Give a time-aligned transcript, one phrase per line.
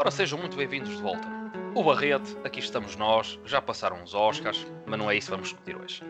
[0.00, 1.28] Ora, sejam muito bem-vindos de volta.
[1.74, 5.50] O Barrete, aqui estamos nós, já passaram os Oscars, mas não é isso que vamos
[5.50, 6.02] discutir hoje.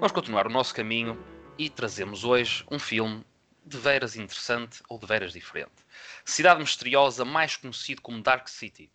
[0.00, 1.16] Vamos continuar o nosso caminho
[1.56, 3.24] e trazemos hoje um filme
[3.64, 5.76] de veras interessante ou de veras diferente.
[6.24, 8.90] Cidade Misteriosa, mais conhecido como Dark City,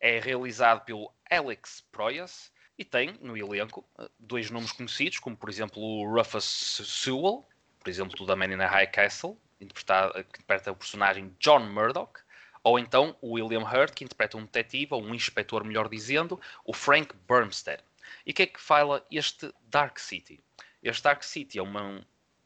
[0.00, 3.88] é realizado pelo Alex Proyas e tem no elenco
[4.18, 7.46] dois nomes conhecidos, como por exemplo o Rufus Sewell,
[7.78, 12.23] por exemplo do The Man in the High Castle, que interpreta o personagem John Murdoch,
[12.64, 16.72] ou então o William Hurt, que interpreta um detetive, ou um inspetor, melhor dizendo, o
[16.72, 17.84] Frank Burmstead.
[18.24, 20.42] E o que é que fala este Dark City?
[20.82, 22.02] Este Dark City é uma,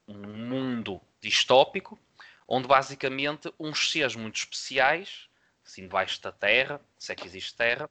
[0.09, 1.97] um mundo distópico,
[2.49, 5.29] onde basicamente uns seres muito especiais,
[5.65, 7.89] assim debaixo da terra, se é que existe terra,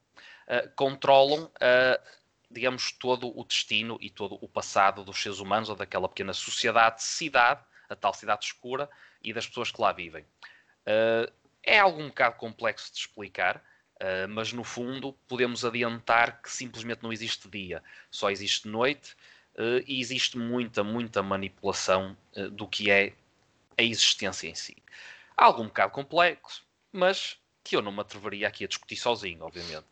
[0.47, 2.17] uh, controlam, uh,
[2.51, 7.03] digamos, todo o destino e todo o passado dos seres humanos, ou daquela pequena sociedade,
[7.03, 8.89] cidade, a tal cidade escura,
[9.23, 10.25] e das pessoas que lá vivem.
[10.85, 11.31] Uh,
[11.67, 13.57] é algo um bocado complexo de explicar,
[14.01, 19.13] uh, mas no fundo podemos adiantar que simplesmente não existe dia, só existe noite
[19.55, 23.13] uh, e existe muita, muita manipulação uh, do que é
[23.77, 24.77] a existência em si.
[25.35, 29.85] Algo um bocado complexo, mas que eu não me atreveria aqui a discutir sozinho, obviamente.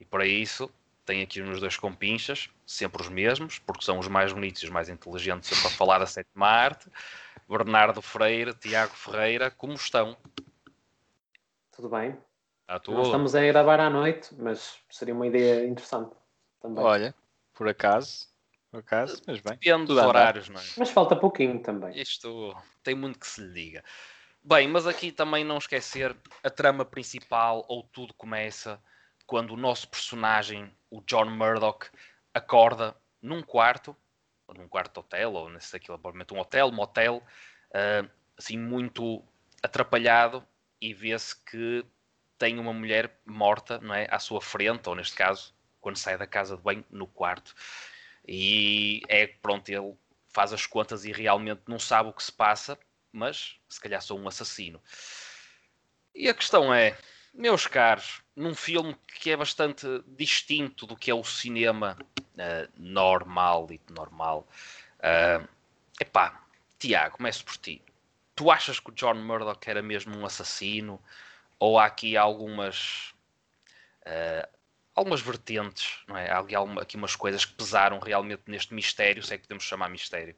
[0.00, 0.68] E para isso
[1.06, 4.70] tenho aqui uns dois compinchas, sempre os mesmos, porque são os mais bonitos e os
[4.70, 6.88] mais inteligentes para falar da sétima arte.
[7.48, 10.16] Bernardo Freire, Tiago Ferreira, como estão?
[11.80, 12.16] Tudo bem.
[12.62, 12.98] Está tudo.
[12.98, 16.14] Nós estamos a gravar à noite, mas seria uma ideia interessante
[16.60, 16.84] também.
[16.84, 17.14] Olha,
[17.54, 18.28] por acaso,
[18.70, 19.54] por acaso, mas bem.
[19.54, 20.64] Depende dos horários, não é?
[20.76, 21.98] Mas falta pouquinho também.
[21.98, 23.84] Isto tem muito que se lhe diga.
[24.42, 28.80] Bem, mas aqui também não esquecer a trama principal, ou tudo começa
[29.26, 31.88] quando o nosso personagem, o John Murdoch,
[32.32, 33.96] acorda num quarto,
[34.46, 37.22] ou num quarto de hotel, ou nesse aquilo, provavelmente um hotel, um motel,
[37.70, 39.22] uh, assim muito
[39.62, 40.44] atrapalhado
[40.80, 41.84] e vê-se que
[42.38, 46.26] tem uma mulher morta não é, à sua frente, ou neste caso, quando sai da
[46.26, 47.54] casa de banho, no quarto.
[48.26, 49.94] E é pronto, ele
[50.28, 52.78] faz as contas e realmente não sabe o que se passa,
[53.12, 54.80] mas se calhar sou um assassino.
[56.14, 56.96] E a questão é,
[57.34, 63.68] meus caros, num filme que é bastante distinto do que é o cinema uh, normal
[63.70, 64.48] e normal,
[64.98, 65.46] uh,
[66.00, 66.42] epá,
[66.78, 67.82] Tiago, começo por ti
[68.40, 70.98] tu achas que o John Murdoch era mesmo um assassino?
[71.58, 73.12] Ou há aqui algumas
[74.06, 74.48] uh,
[74.94, 76.30] algumas vertentes, não é?
[76.30, 76.38] Há
[76.80, 80.34] aqui umas coisas que pesaram realmente neste mistério, se é que podemos chamar mistério,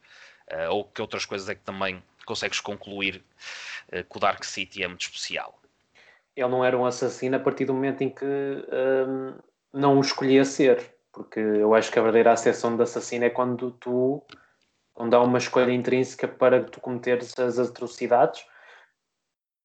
[0.50, 3.22] uh, ou que outras coisas é que também consegues concluir
[3.92, 5.56] uh, que o Dark City é muito especial?
[6.34, 9.34] Ele não era um assassino a partir do momento em que um,
[9.72, 13.70] não o escolhia ser, porque eu acho que a verdadeira acessão de assassino é quando
[13.70, 14.20] tu
[14.97, 18.44] onde há uma escolha intrínseca para tu cometeres as atrocidades.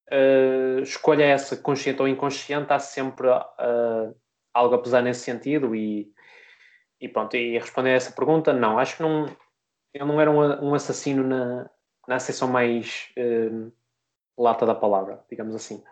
[0.10, 4.16] Uh, escolha essa, consciente ou inconsciente, há sempre uh,
[4.54, 6.10] algo a pesar nesse sentido e,
[7.00, 9.26] e pronto, e responder a essa pergunta, não, acho que não,
[9.94, 11.70] ele não era um, um assassino na,
[12.08, 13.72] na acessão mais uh,
[14.38, 15.84] lata da palavra, digamos assim.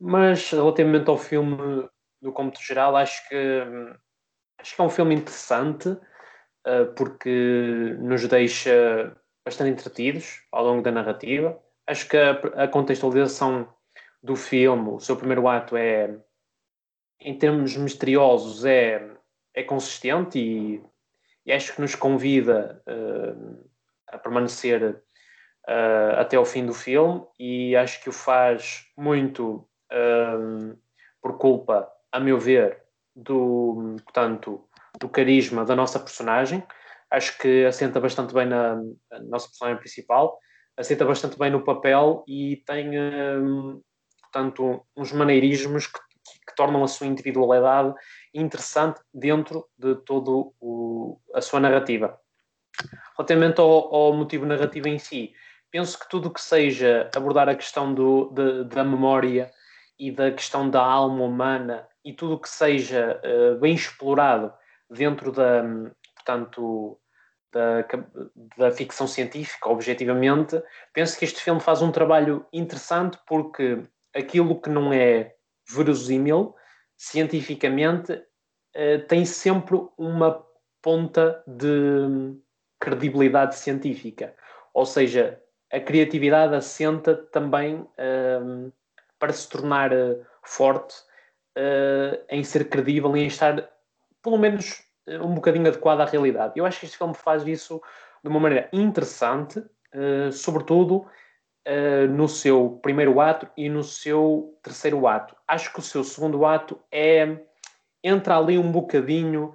[0.00, 1.88] Mas relativamente ao filme
[2.22, 3.62] do cômputo geral, acho que
[4.58, 5.96] acho que é um filme interessante
[6.96, 11.58] porque nos deixa bastante entretidos ao longo da narrativa.
[11.86, 12.32] Acho que a,
[12.64, 13.68] a contextualização
[14.22, 16.18] do filme, o seu primeiro ato é,
[17.20, 19.10] em termos misteriosos, é,
[19.54, 20.82] é consistente e,
[21.46, 23.70] e acho que nos convida uh,
[24.08, 25.02] a permanecer
[25.66, 30.78] uh, até ao fim do filme e acho que o faz muito uh,
[31.22, 32.82] por culpa, a meu ver,
[33.14, 34.67] do, portanto,
[35.00, 36.62] do carisma da nossa personagem.
[37.10, 38.76] Acho que assenta bastante bem na,
[39.10, 40.38] na nossa personagem principal,
[40.76, 43.80] assenta bastante bem no papel e tem, hum,
[44.22, 47.94] portanto, uns maneirismos que, que, tornam a sua individualidade
[48.34, 50.50] interessante dentro de toda
[51.34, 52.18] a sua narrativa.
[53.16, 55.32] Relativamente ao, ao, motivo narrativo em si,
[55.70, 59.50] penso que tudo que seja abordar a questão do, de, da memória
[59.98, 64.52] e da questão da alma humana e tudo que seja uh, bem explorado
[64.90, 65.62] dentro da,
[66.14, 66.98] portanto,
[67.52, 67.84] da,
[68.56, 70.62] da ficção científica, objetivamente,
[70.92, 73.82] penso que este filme faz um trabalho interessante porque
[74.14, 75.34] aquilo que não é
[75.70, 76.54] verosímil,
[76.96, 78.22] cientificamente,
[78.74, 80.44] eh, tem sempre uma
[80.82, 82.36] ponta de
[82.80, 84.34] credibilidade científica.
[84.74, 85.42] Ou seja,
[85.72, 88.40] a criatividade assenta também eh,
[89.18, 90.94] para se tornar eh, forte
[92.28, 93.68] em ser credível e em estar
[94.28, 96.52] pelo menos eh, um bocadinho adequada à realidade.
[96.56, 97.80] Eu acho que este filme faz isso
[98.22, 101.06] de uma maneira interessante, uh, sobretudo
[101.66, 105.34] uh, no seu primeiro ato e no seu terceiro ato.
[105.46, 107.38] Acho que o seu segundo ato é
[108.04, 109.54] entra ali um bocadinho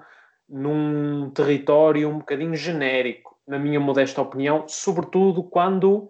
[0.49, 6.09] num território um bocadinho genérico, na minha modesta opinião, sobretudo quando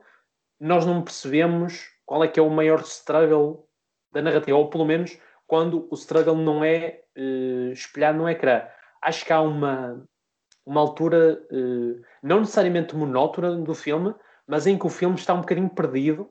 [0.60, 3.68] nós não percebemos qual é que é o maior struggle
[4.12, 5.18] da narrativa, ou pelo menos
[5.54, 8.64] quando o struggle não é uh, espelhado no ecrã.
[9.00, 10.04] Acho que há uma,
[10.66, 14.16] uma altura uh, não necessariamente monótona do filme,
[14.48, 16.28] mas em que o filme está um bocadinho perdido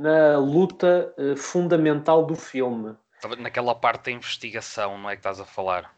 [0.00, 2.96] na luta uh, fundamental do filme.
[3.38, 5.94] Naquela parte da investigação, não é que estás a falar?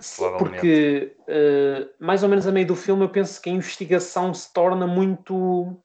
[0.00, 4.34] Sim, porque uh, mais ou menos a meio do filme eu penso que a investigação
[4.34, 5.80] se torna muito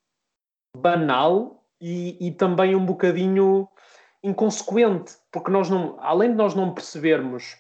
[0.76, 3.70] banal e, e também um bocadinho
[4.26, 7.56] inconsequente, porque nós não, além de nós não percebermos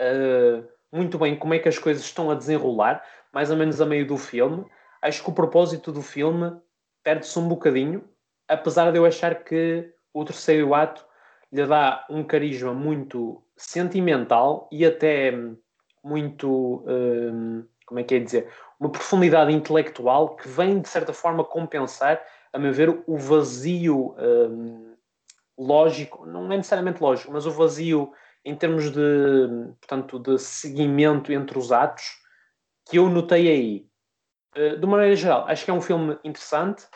[0.00, 3.02] uh, muito bem como é que as coisas estão a desenrolar,
[3.32, 4.66] mais ou menos a meio do filme,
[5.00, 6.60] acho que o propósito do filme
[7.04, 8.02] perde-se um bocadinho,
[8.48, 11.06] apesar de eu achar que o terceiro ato
[11.52, 15.32] lhe dá um carisma muito sentimental e até
[16.02, 21.44] muito, um, como é que é dizer, uma profundidade intelectual que vem, de certa forma,
[21.44, 22.20] compensar,
[22.52, 24.87] a meu ver, o vazio um,
[25.58, 28.12] lógico, não é necessariamente lógico, mas o vazio
[28.44, 29.48] em termos de,
[29.80, 32.04] portanto, de seguimento entre os atos
[32.88, 33.88] que eu notei aí.
[34.56, 36.86] Uh, de uma maneira geral, acho que é um filme interessante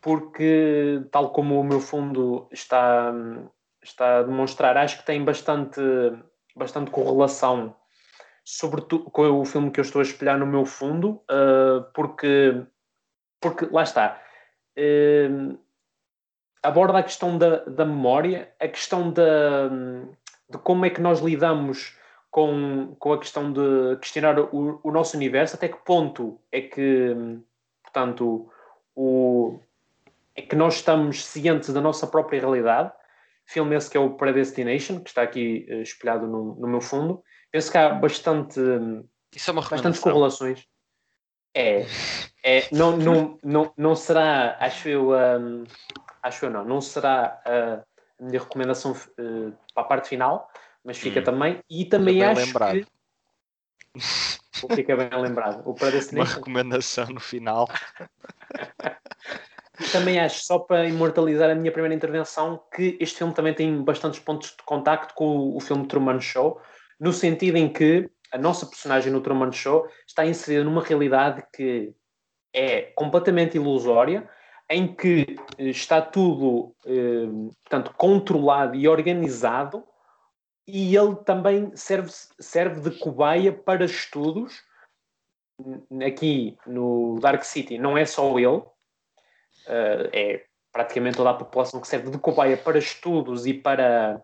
[0.00, 3.12] porque, tal como o meu fundo está,
[3.82, 5.80] está a demonstrar, acho que tem bastante,
[6.54, 7.74] bastante correlação
[8.44, 12.62] sobretudo com o filme que eu estou a espelhar no meu fundo, uh, porque,
[13.40, 14.20] porque lá está.
[14.76, 15.58] Uh,
[16.64, 19.68] aborda a questão da, da memória, a questão da,
[20.48, 21.96] de como é que nós lidamos
[22.30, 27.14] com, com a questão de questionar o, o nosso universo, até que ponto é que,
[27.82, 28.50] portanto,
[28.96, 29.60] o,
[30.34, 32.92] é que nós estamos cientes da nossa própria realidade.
[33.46, 37.22] Filme esse que é o Predestination, que está aqui uh, espelhado no, no meu fundo,
[37.52, 38.58] penso que há bastante,
[39.34, 40.66] Isso é uma bastantes correlações.
[41.54, 41.86] É,
[42.42, 45.64] é não, não, não, não será, acho eu, um,
[46.24, 47.84] acho eu não, não será a
[48.18, 50.50] minha recomendação uh, para a parte final,
[50.82, 51.24] mas fica hum.
[51.24, 51.60] também.
[51.68, 52.72] E também fica acho lembrado.
[52.74, 52.86] que.
[54.74, 55.62] Fica bem lembrado.
[55.68, 55.74] O
[56.12, 57.68] Uma recomendação no final.
[59.78, 63.82] e também acho, só para imortalizar a minha primeira intervenção, que este filme também tem
[63.82, 66.60] bastantes pontos de contacto com o, o filme Truman Show,
[66.98, 71.94] no sentido em que a nossa personagem no Truman Show está inserida numa realidade que
[72.54, 74.28] é completamente ilusória,
[74.70, 77.26] em que eh, está tudo, eh,
[77.62, 79.84] portanto, controlado e organizado,
[80.66, 84.62] e ele também serve, serve de cobaia para estudos.
[86.04, 91.86] Aqui no Dark City não é só ele, uh, é praticamente toda a população que
[91.86, 94.20] serve de cobaia para estudos e para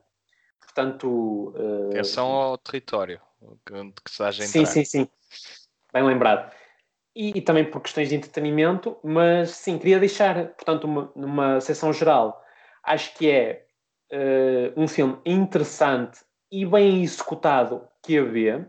[0.58, 1.54] portanto.
[1.90, 3.20] Atenção ao território
[3.64, 5.08] que, se haja Sim, sim, sim.
[5.92, 6.52] Bem lembrado.
[7.15, 11.93] E, e, também por questões de entretenimento, mas sim, queria deixar, portanto, uma, numa sessão
[11.93, 12.41] geral,
[12.85, 13.67] acho que é
[14.12, 16.21] uh, um filme interessante
[16.53, 18.65] e bem executado que a vê,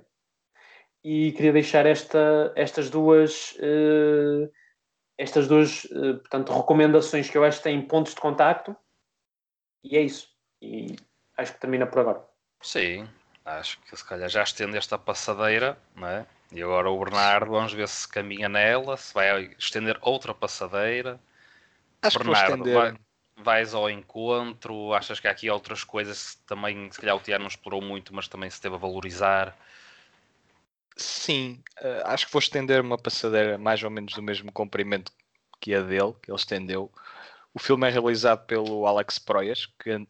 [1.04, 3.54] e queria deixar esta, estas duas.
[3.54, 4.52] Uh,
[5.18, 5.86] estas duas,
[6.22, 8.76] portanto, recomendações que eu acho que têm pontos de contacto,
[9.84, 10.28] e é isso.
[10.60, 10.96] E
[11.38, 12.26] acho que termina por agora.
[12.62, 13.08] Sim,
[13.46, 16.26] acho que se calhar já estende esta passadeira, não é?
[16.52, 21.20] E agora o Bernardo, vamos ver se caminha nela, se vai estender outra passadeira.
[22.02, 22.94] Acho Bernardo, que vai,
[23.38, 27.44] vais ao encontro, achas que há aqui outras coisas que também, se calhar o Tiago
[27.44, 29.56] não explorou muito, mas também se teve a valorizar?
[30.98, 35.12] Sim, uh, acho que vou estender uma passadeira mais ou menos do mesmo comprimento
[35.60, 36.92] que a dele, que ele estendeu.
[37.54, 40.08] O filme é realizado pelo Alex Proyas, que uh,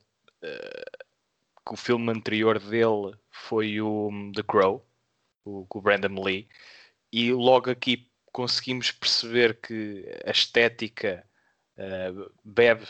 [1.66, 4.84] que o filme anterior dele foi o hum, The Crow,
[5.44, 6.48] o, com o Brandon Lee,
[7.12, 11.26] e logo aqui conseguimos perceber que a estética
[11.78, 12.88] uh, bebe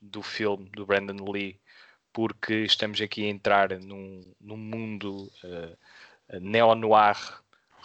[0.00, 1.60] do filme do Brandon Lee,
[2.12, 7.16] porque estamos aqui a entrar num, num mundo uh, neo-noir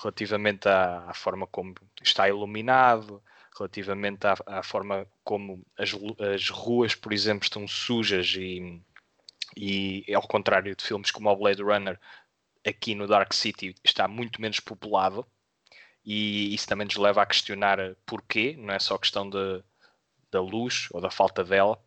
[0.02, 3.22] relativamente à, à, forma como está iluminado,
[3.58, 5.92] relativamente à, à forma como as,
[6.34, 8.82] as ruas, por exemplo, estão sujas e
[9.56, 12.00] e ao contrário de filmes como o Blade Runner,
[12.66, 15.26] aqui no Dark City está muito menos populado
[16.04, 19.64] e isso também nos leva a questionar porquê, não é só questão de,
[20.32, 21.82] da luz ou da falta dela,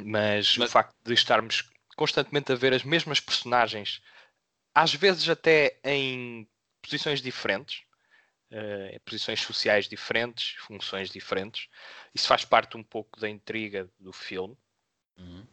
[0.00, 4.02] mas, mas, o facto de estarmos constantemente a ver as mesmas personagens,
[4.74, 6.48] às vezes até em
[6.82, 7.82] posições diferentes,
[8.50, 11.68] uh, posições sociais diferentes, funções diferentes.
[12.14, 14.56] Isso faz parte um pouco da intriga do filme.
[15.16, 15.46] Uhum.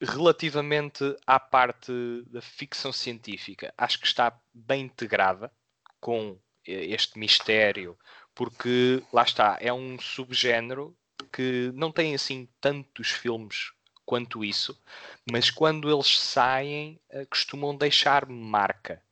[0.00, 1.92] Relativamente à parte
[2.26, 5.50] da ficção científica, acho que está bem integrada
[6.00, 7.98] com este mistério,
[8.34, 10.96] porque lá está, é um subgénero
[11.32, 13.72] que não tem assim tantos filmes
[14.04, 14.80] quanto isso,
[15.30, 19.02] mas quando eles saem, eh, costumam deixar marca.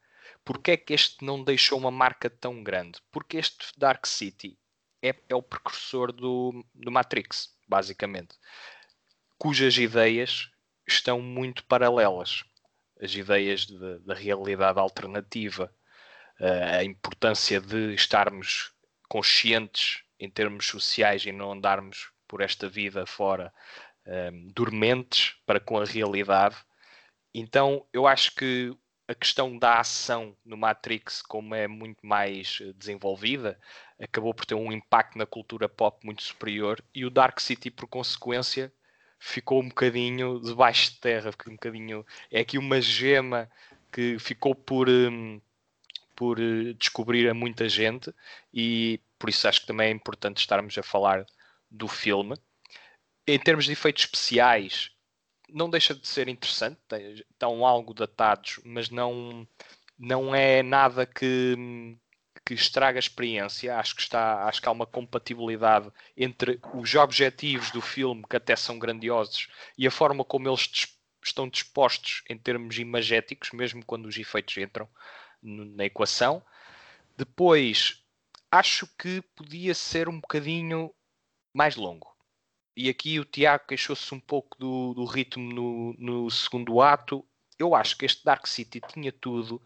[0.44, 3.00] Porquê é que este não deixou uma marca tão grande?
[3.10, 4.56] Porque este Dark City
[5.02, 8.36] é, é o precursor do, do Matrix, basicamente,
[9.36, 10.50] cujas ideias
[10.86, 12.44] estão muito paralelas.
[13.00, 13.66] As ideias
[14.04, 15.72] da realidade alternativa,
[16.40, 18.72] uh, a importância de estarmos
[19.08, 23.52] conscientes em termos sociais e não andarmos por esta vida fora
[24.06, 26.56] um, ehm, dormentes para com a realidade.
[27.34, 28.76] Então eu acho que
[29.06, 33.60] a questão da ação no Matrix, como é muito mais eh, desenvolvida,
[34.00, 37.86] acabou por ter um impacto na cultura pop muito superior e o Dark City, por
[37.86, 38.72] consequência,
[39.24, 42.06] ficou um bocadinho debaixo de terra, um bocadinho.
[42.30, 43.50] É aqui uma gema
[43.90, 45.40] que ficou por, um,
[46.14, 48.14] por eh, descobrir a muita gente
[48.52, 51.24] e por isso acho que também é importante estarmos a falar
[51.70, 52.36] do filme.
[53.26, 54.90] Em termos de efeitos especiais,
[55.48, 56.78] não deixa de ser interessante,
[57.30, 59.48] estão algo datados, mas não,
[59.98, 61.96] não é nada que,
[62.44, 63.76] que estraga a experiência.
[63.76, 68.54] Acho que, está, acho que há uma compatibilidade entre os objetivos do filme, que até
[68.56, 69.48] são grandiosos,
[69.78, 70.68] e a forma como eles
[71.22, 74.88] estão dispostos em termos imagéticos, mesmo quando os efeitos entram
[75.42, 76.42] na equação.
[77.16, 78.02] Depois,
[78.50, 80.92] acho que podia ser um bocadinho
[81.52, 82.14] mais longo
[82.76, 87.24] e aqui o Tiago queixou-se um pouco do, do ritmo no, no, segundo ato.
[87.56, 89.62] Eu acho que este Dark City tinha tudo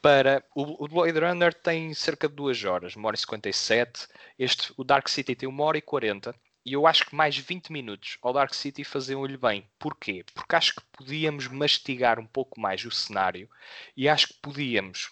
[0.00, 0.44] para.
[0.54, 4.08] O, Blade Runner tem cerca de 2 horas, 1 hora e 57.
[4.38, 6.34] Este, o Dark City tem 1 hora e 40.
[6.64, 9.68] E eu acho que mais 20 minutos ao Dark City faziam-lhe bem.
[9.78, 10.24] Porquê?
[10.34, 13.48] Porque acho que podíamos mastigar um pouco mais o cenário
[13.96, 15.10] e acho que podíamos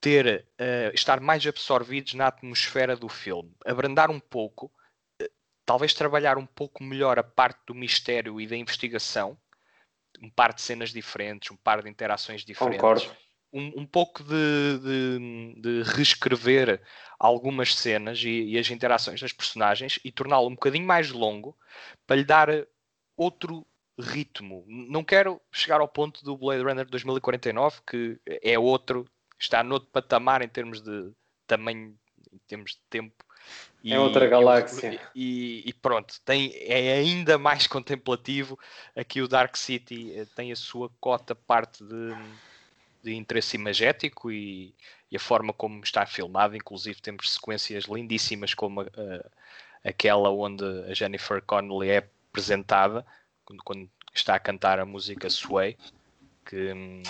[0.00, 4.72] ter, uh, estar mais absorvidos na atmosfera do filme, abrandar um pouco
[5.70, 9.38] talvez trabalhar um pouco melhor a parte do mistério e da investigação,
[10.20, 12.80] um par de cenas diferentes, um par de interações diferentes.
[12.80, 13.16] Concordo.
[13.52, 16.80] Um, um pouco de, de, de, reescrever
[17.18, 21.56] algumas cenas e, e as interações das personagens e torná-lo um bocadinho mais longo
[22.06, 22.48] para lhe dar
[23.16, 23.66] outro
[23.98, 24.64] ritmo.
[24.68, 29.04] Não quero chegar ao ponto do Blade Runner 2049, que é outro,
[29.38, 31.10] está noutro patamar em termos de
[31.46, 31.98] tamanho,
[32.32, 33.24] em termos de tempo
[33.84, 35.00] é outra galáxia.
[35.14, 38.58] E, e, pronto, tem, é ainda mais contemplativo.
[38.94, 42.14] Aqui o Dark City eh, tem a sua cota parte de,
[43.02, 44.74] de interesse imagético e,
[45.10, 46.56] e, a forma como está filmado.
[46.56, 53.04] Inclusive, temos sequências lindíssimas, como a, a, aquela onde a Jennifer Connelly é apresentada
[53.44, 55.76] quando, quando está a cantar a música Sway.
[56.44, 57.02] Que, hum,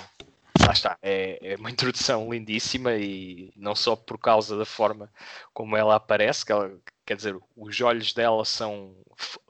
[0.67, 5.11] lá está, é, é, uma introdução lindíssima e não só por causa da forma
[5.53, 6.73] como ela aparece, que ela,
[7.05, 8.95] quer dizer, os olhos dela são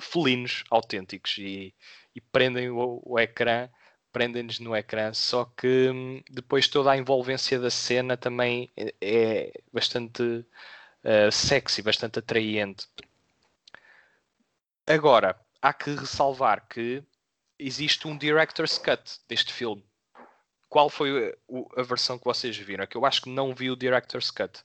[0.00, 1.74] felinos autênticos e,
[2.14, 3.68] e prendem o, o ecrã,
[4.12, 9.52] prendem-nos no ecrã, só que hum, depois toda a envolvência da cena também é, é
[9.72, 12.86] bastante uh, sexy, bastante atraente.
[14.86, 17.02] Agora, há que ressalvar que
[17.58, 19.84] existe um director's cut deste filme
[20.70, 21.36] qual foi
[21.76, 22.84] a, versão que vocês viram?
[22.84, 24.62] É que eu acho que não vi o Director's Cut.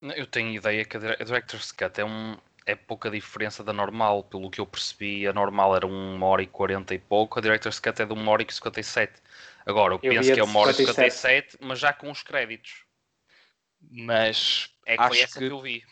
[0.00, 4.24] Eu tenho ideia que a Director's Cut é, um, é pouca diferença da normal.
[4.24, 7.80] Pelo que eu percebi, a normal era 1 hora e 40 e pouco, a Director's
[7.80, 9.22] Cut é de 1 hora e 57.
[9.66, 12.84] Agora, eu, eu penso que é 1 hora e 57, mas já com os créditos.
[13.90, 15.46] Mas é que foi essa que...
[15.46, 15.84] que eu vi.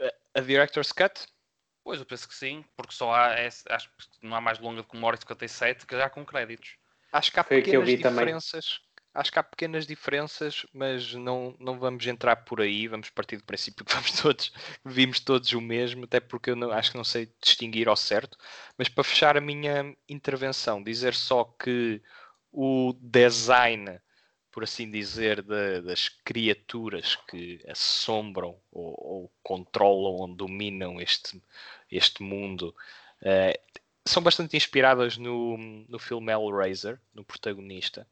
[0.00, 1.26] A, a Director's Cut?
[1.84, 4.82] Pois, eu penso que sim, porque só há, é, acho que não há mais longa
[4.82, 6.76] do que 1 hora e 57 que já com créditos.
[7.12, 8.66] Acho que há Foi pequenas que diferenças.
[8.66, 8.93] Também.
[9.14, 12.88] Acho que há pequenas diferenças, mas não, não vamos entrar por aí.
[12.88, 14.52] Vamos partir do princípio que vamos todos,
[14.84, 18.36] vimos todos o mesmo, até porque eu não, acho que não sei distinguir ao certo.
[18.76, 22.02] Mas para fechar a minha intervenção, dizer só que
[22.52, 24.00] o design,
[24.50, 31.40] por assim dizer, de, das criaturas que assombram ou, ou, controlam ou dominam este,
[31.90, 32.74] este mundo
[33.22, 35.56] uh, são bastante inspiradas no,
[35.88, 38.06] no filme Hellraiser, no protagonista,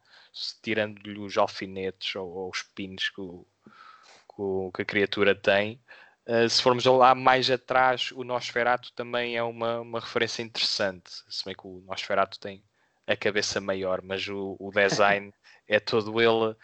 [0.63, 5.81] tirando-lhe os alfinetes ou, ou os pinos que, o, que, a criatura tem.
[6.27, 11.45] Uh, se formos lá mais atrás, o Nosferatu também é uma, uma referência interessante, se
[11.45, 12.63] bem que o Nosferatu tem
[13.07, 15.33] a cabeça maior, mas o, o design
[15.67, 16.57] é todo ele uh,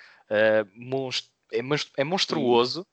[0.75, 1.61] monst é,
[1.97, 2.87] é monstruoso.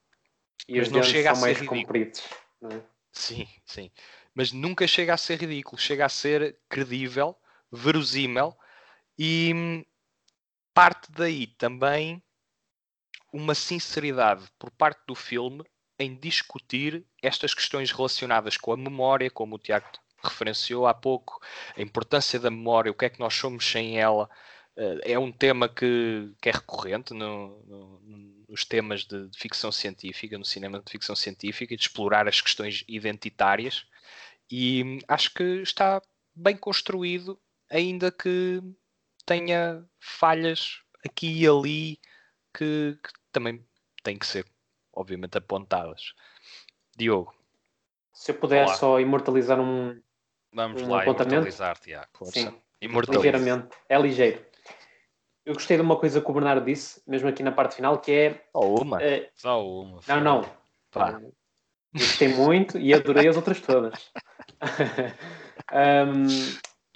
[0.67, 1.81] E, os não chega a ser mais ridículo.
[1.81, 2.23] compridos.
[2.63, 2.81] É?
[3.11, 3.91] Sim, sim.
[4.33, 7.37] Mas nunca chega a ser ridículo, chega a ser credível,
[7.71, 8.55] verosímil
[9.17, 9.85] e hum,
[10.75, 12.21] parte daí também
[13.31, 15.63] uma sinceridade por parte do filme
[15.97, 19.87] em discutir estas questões relacionadas com a memória, como o Tiago
[20.21, 21.39] referenciou há pouco,
[21.77, 24.29] a importância da memória, o que é que nós somos sem ela.
[24.75, 29.71] Eh, é um tema que, que é recorrente no, no, nos temas de, de, ficção
[29.71, 33.85] científica, no cinema de ficção científica, e de explorar as questões identitárias.
[34.51, 36.01] E hum, acho que está
[36.35, 37.39] bem construído,
[37.69, 38.61] ainda que
[39.25, 41.99] tenha falhas aqui e ali
[42.53, 43.65] que, que também
[44.03, 44.45] têm que ser,
[44.93, 46.13] obviamente, apontadas.
[46.97, 47.33] Diogo.
[48.13, 48.75] Se eu puder Olá.
[48.75, 49.99] só imortalizar um,
[50.53, 52.07] Vamos um lá, imortalizar, Tiago.
[52.25, 53.75] Sim, ligeiramente.
[53.89, 54.41] É ligeiro.
[55.45, 58.11] Eu gostei de uma coisa que o Bernardo disse, mesmo aqui na parte final, que
[58.11, 58.45] é.
[58.53, 59.03] Só uma.
[59.03, 59.29] É...
[59.35, 59.99] Só uma.
[60.07, 60.49] Não, não.
[60.91, 61.19] Pá.
[61.21, 61.33] Eu
[61.93, 64.11] gostei muito e adorei as outras todas.
[65.71, 66.25] um,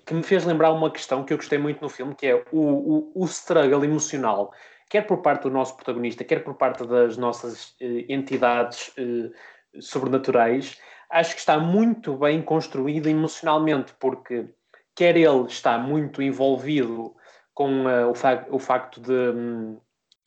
[0.10, 2.60] que me fez lembrar uma questão que eu gostei muito no filme, que é o,
[2.60, 4.52] o, o struggle emocional,
[4.90, 9.32] quer por parte do nosso protagonista, quer por parte das nossas uh, entidades uh,
[9.80, 10.80] sobrenaturais,
[11.12, 14.50] acho que está muito bem construído emocionalmente, porque
[14.96, 17.16] quer ele está muito envolvido
[17.54, 19.78] com uh, o, fa o, facto de um,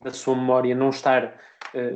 [0.01, 1.37] da sua memória não estar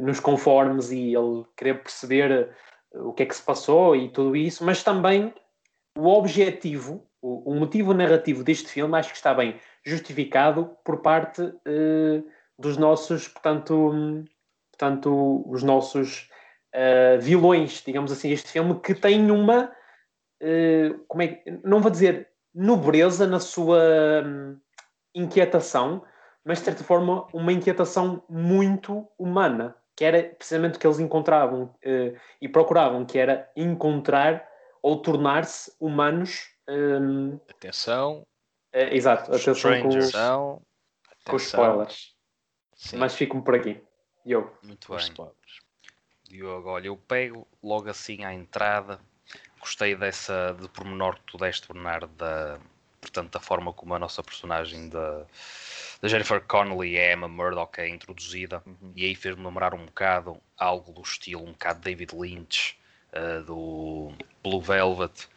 [0.01, 2.49] nos conformes e ele querer perceber
[2.93, 5.31] o que é que se passou e tudo isso, mas também
[5.95, 11.41] o objetivo o, o, motivo narrativo deste filme acho que está bem justificado por parte
[11.41, 12.23] uh,
[12.57, 14.25] dos nossos, portanto,
[14.71, 16.29] portanto os nossos
[16.75, 19.71] uh, vilões, digamos assim, este filme que tem uma,
[20.41, 23.79] uh, como é, não vou dizer nobreza na sua
[24.25, 24.59] um,
[25.13, 26.03] inquietação,
[26.43, 31.75] mas de certa forma uma inquietação muito humana, que era precisamente o que eles encontravam
[32.39, 34.47] e procuravam, que era encontrar
[34.81, 38.25] ou tornar-se humanos um, atenção.
[38.71, 40.11] É, exato, atenção com os,
[41.23, 42.15] com os spoilers.
[42.75, 42.97] Sim.
[42.97, 43.81] Mas fico-me por aqui.
[44.25, 44.55] Eu.
[44.61, 45.31] Muito bem.
[46.23, 48.99] Diogo, olha, eu pego logo assim à entrada.
[49.59, 52.59] Gostei dessa de pormenor que tu deste, Bernardo, da,
[53.01, 55.25] portanto, da forma como a nossa personagem da,
[56.01, 58.61] da Jennifer Connelly é Emma Murdoch é introduzida.
[58.65, 58.91] Uhum.
[58.95, 62.77] E aí fez-me lembrar um bocado algo do estilo, um bocado David Lynch,
[63.13, 64.11] uh, do
[64.43, 65.27] Blue Velvet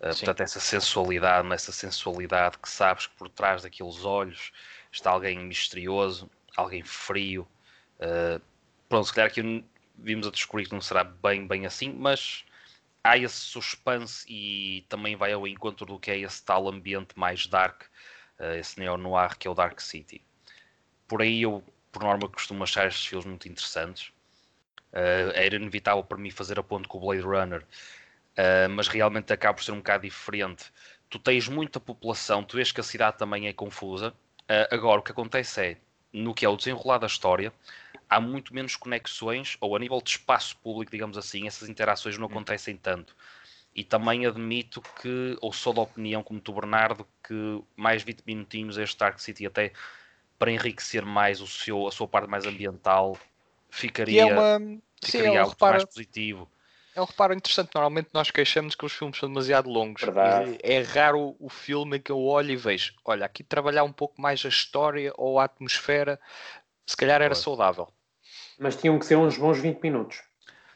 [0.00, 4.50] Uh, portanto, essa sensualidade, essa sensualidade que sabes que por trás daqueles olhos
[4.90, 7.46] está alguém misterioso, alguém frio.
[7.98, 8.40] Uh,
[8.88, 9.64] pronto, se calhar aqui
[9.98, 12.44] vimos a descobrir que não será bem, bem assim, mas
[13.04, 17.46] há esse suspense e também vai ao encontro do que é esse tal ambiente mais
[17.46, 17.82] dark,
[18.38, 20.22] uh, esse neo-noir que é o Dark City.
[21.06, 24.08] Por aí eu, por norma, costumo achar estes filmes muito interessantes.
[24.92, 27.64] Uh, era inevitável para mim fazer a ponto com o Blade Runner,
[28.40, 30.72] uh, mas realmente acaba por ser um bocado diferente.
[31.08, 34.14] Tu tens muita população, tu vês que a cidade também é confusa.
[34.42, 35.76] Uh, agora, o que acontece é,
[36.12, 37.52] no que é o desenrolar da história,
[38.08, 42.26] há muito menos conexões, ou a nível de espaço público, digamos assim, essas interações não
[42.26, 42.30] hum.
[42.30, 43.14] acontecem tanto.
[43.74, 48.78] E também admito que, ou sou da opinião, como tu, Bernardo, que mais 20 minutinhos
[48.78, 49.72] este Dark City até
[50.38, 53.16] para enriquecer mais o seu, a sua parte mais ambiental
[53.68, 54.80] ficaria, é uma...
[55.04, 55.72] ficaria Sim, algo repara...
[55.72, 56.50] mais positivo
[57.00, 57.70] é um reparo interessante.
[57.74, 60.02] Normalmente nós queixamos que os filmes são demasiado longos.
[60.62, 64.20] É raro o filme em que eu olho e vejo, olha, aqui trabalhar um pouco
[64.20, 66.20] mais a história ou a atmosfera,
[66.86, 67.88] se calhar era saudável.
[68.58, 70.22] Mas tinham que ser uns bons 20 minutos.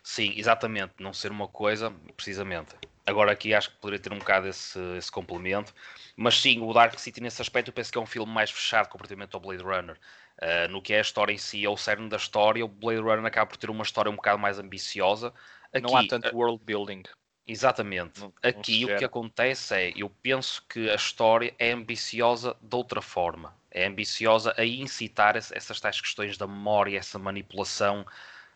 [0.02, 0.94] Sim, exatamente.
[0.98, 2.74] Não ser uma coisa, precisamente.
[3.06, 5.74] Agora aqui acho que poderia ter um bocado esse, esse complemento.
[6.16, 8.88] Mas sim, o Dark City nesse aspecto eu penso que é um filme mais fechado
[8.88, 9.98] completamente ao Blade Runner.
[10.42, 13.00] Uh, no que é a história em si, é o cerne da história, o Blade
[13.00, 15.32] Runner acaba por ter uma história um bocado mais ambiciosa,
[15.74, 17.02] Aqui, não há tanto world building.
[17.46, 18.20] Exatamente.
[18.20, 22.74] Não, não Aqui o que acontece é, eu penso que a história é ambiciosa de
[22.74, 23.54] outra forma.
[23.70, 28.06] É ambiciosa a incitar essas tais questões da memória, essa manipulação,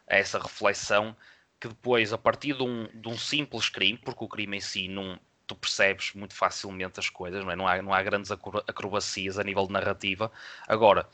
[0.06, 1.14] essa reflexão,
[1.60, 4.86] que depois, a partir de um, de um simples crime, porque o crime em si
[4.88, 7.56] não, tu percebes muito facilmente as coisas, não, é?
[7.56, 10.30] não, há, não há grandes acrobacias a nível de narrativa.
[10.68, 11.08] Agora,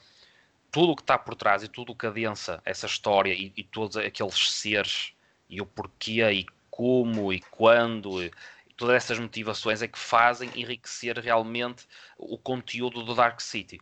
[0.70, 3.64] tudo o que está por trás e tudo o que adensa essa história e, e
[3.64, 5.13] todos aqueles seres
[5.48, 8.32] e o porquê e como e quando e
[8.76, 11.86] todas essas motivações é que fazem enriquecer realmente
[12.18, 13.80] o conteúdo do Dark City.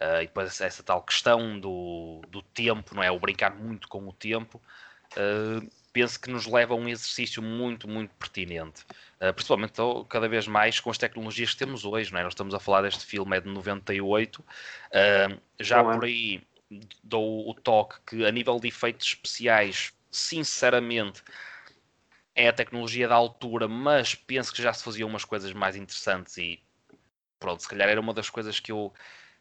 [0.00, 3.10] Uh, e depois essa tal questão do, do tempo, não é?
[3.10, 4.60] O brincar muito com o tempo,
[5.12, 8.84] uh, penso que nos leva a um exercício muito, muito pertinente.
[9.20, 9.74] Uh, principalmente
[10.08, 12.24] cada vez mais com as tecnologias que temos hoje, não é?
[12.24, 14.44] Nós estamos a falar deste filme, é de 98,
[15.60, 16.42] já por aí
[17.04, 21.22] dou o toque que, a nível de efeitos especiais, sinceramente,
[22.34, 26.36] é a tecnologia da altura, mas penso que já se faziam umas coisas mais interessantes
[26.36, 26.62] e
[27.38, 28.92] pronto, se calhar era uma das coisas que eu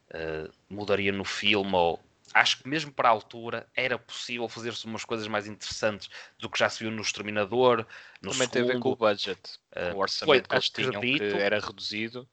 [0.09, 1.99] uh, mudaria no filme ou
[2.33, 6.09] acho que mesmo para a altura era possível fazer-se umas coisas mais interessantes
[6.39, 7.85] do que já se viu no Exterminador.
[8.21, 8.51] No Também segundo.
[8.51, 12.27] tem a ver com o budget, uh, o orçamento que eles tinham, que era reduzido.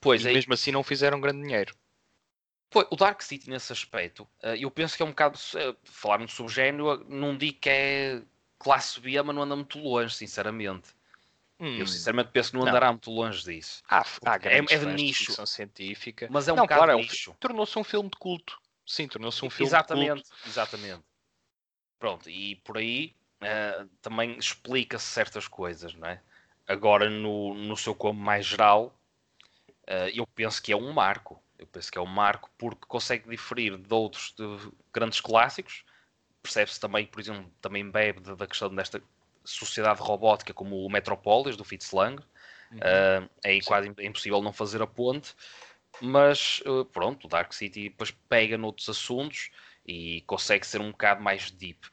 [0.00, 0.34] Pois, e aí...
[0.34, 1.74] mesmo assim não fizeram grande dinheiro.
[2.74, 6.18] Pois, o Dark City nesse aspecto, uh, eu penso que é um bocado, uh, falar
[6.18, 8.20] no subgénero, não digo que é
[8.58, 10.88] classe B, mas não anda muito longe, sinceramente.
[11.60, 13.80] Hum, eu sinceramente penso que não, não, andará muito longe disso.
[13.88, 15.40] Há, há é, é de nicho.
[15.40, 16.26] De científica.
[16.28, 17.30] Mas é um não, bocado claro, nicho.
[17.30, 18.60] É um, Tornou-se um filme de culto.
[18.84, 20.48] Sim, tornou-se um filme exatamente, de culto.
[20.48, 21.04] Exatamente.
[22.00, 26.20] Pronto, e por aí uh, também explica-se certas coisas, não é?
[26.66, 28.92] Agora, no, no seu como mais geral,
[29.86, 31.40] uh, eu penso que é um marco.
[31.58, 35.84] Eu penso que é um marco porque consegue diferir de outros de grandes clássicos.
[36.42, 39.02] Percebe-se também, por exemplo, também bebe da questão desta
[39.44, 42.22] sociedade robótica como o Metropolis, do Fitz Lang.
[42.72, 42.78] Uhum.
[42.78, 45.34] Uh, é quase impossível não fazer a ponte.
[46.00, 49.50] Mas uh, pronto, o Dark City depois pega noutros assuntos
[49.86, 51.86] e consegue ser um bocado mais deep.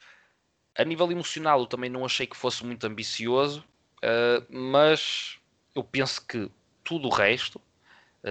[0.76, 3.63] A nível emocional, eu também não achei que fosse muito ambicioso,
[4.04, 5.38] uh, mas
[5.76, 6.50] eu penso que
[6.84, 7.62] tudo o resto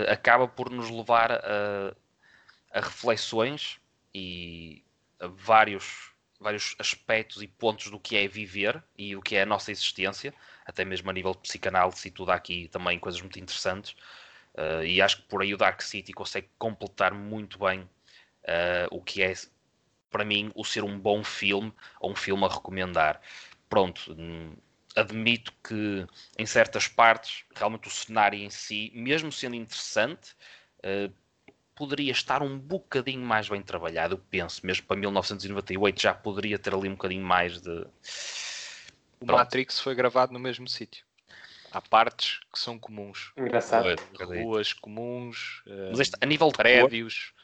[0.08, 1.94] acaba por nos levar a,
[2.72, 3.80] a reflexões
[4.14, 4.84] e
[5.18, 9.46] a vários, vários aspectos e pontos do que é viver e o que é a
[9.46, 10.32] nossa existência,
[10.64, 13.96] até mesmo a nível de psicanálise e tudo aqui também coisas muito interessantes.
[14.54, 19.00] Uh, e acho que por aí o Dark City consegue completar muito bem uh, o
[19.00, 19.32] que é,
[20.10, 23.20] para mim, o ser um bom filme ou um filme a recomendar.
[23.68, 24.56] Pronto, hum,
[25.00, 26.06] admito que
[26.38, 30.34] em certas partes, realmente o cenário em si, mesmo sendo interessante,
[30.84, 31.12] uh,
[31.74, 34.14] poderia estar um bocadinho mais bem trabalhado.
[34.14, 37.70] Eu penso, mesmo para 1998 já poderia ter ali um bocadinho mais de.
[39.20, 39.38] O Pronto.
[39.38, 41.04] Matrix foi gravado no mesmo sítio.
[41.72, 43.32] Há partes que são comuns.
[43.36, 43.86] Engraçado.
[44.18, 47.30] Ruas comuns, Mas este, a nível de prédios.
[47.30, 47.39] Cor,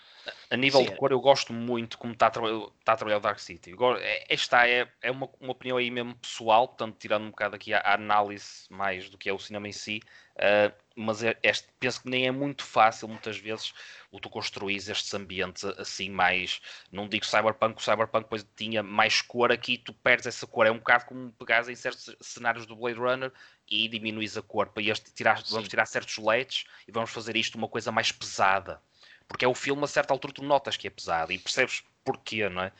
[0.50, 3.20] a nível Sim, de cor, eu gosto muito como está a, está a trabalhar o
[3.20, 3.74] Dark City.
[4.00, 7.72] É, esta é, é uma, uma opinião aí mesmo pessoal, portanto, tirando um bocado aqui
[7.72, 10.00] a, a análise mais do que é o cinema em si.
[10.36, 13.72] Uh, mas é, este, penso que nem é muito fácil, muitas vezes,
[14.10, 16.60] o tu construís estes ambientes assim mais,
[16.90, 20.70] não digo cyberpunk, o cyberpunk depois tinha mais cor aqui, tu perdes essa cor, é
[20.70, 23.32] um bocado como pegares em certos cenários do Blade Runner
[23.68, 27.56] e diminuís a cor, para este tirar, vamos tirar certos LEDs e vamos fazer isto
[27.56, 28.80] uma coisa mais pesada,
[29.28, 32.48] porque é o filme a certa altura tu notas que é pesado e percebes porquê,
[32.48, 32.72] não é?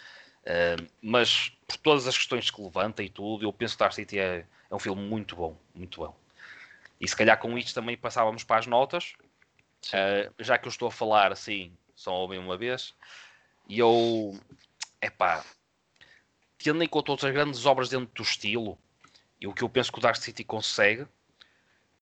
[0.47, 4.19] Uh, mas por todas as questões que levanta e tudo, eu penso que Dark City
[4.19, 6.17] é, é um filme muito bom, muito bom.
[7.01, 9.15] E se calhar com isto também passávamos para as notas,
[9.89, 12.95] Uh, já que eu estou a falar assim, só ouvem uma vez,
[13.69, 14.39] e eu,
[15.01, 15.45] epá,
[16.59, 18.79] tendo em conta outras grandes obras dentro do estilo,
[19.41, 21.07] e o que eu penso que o Dark City consegue,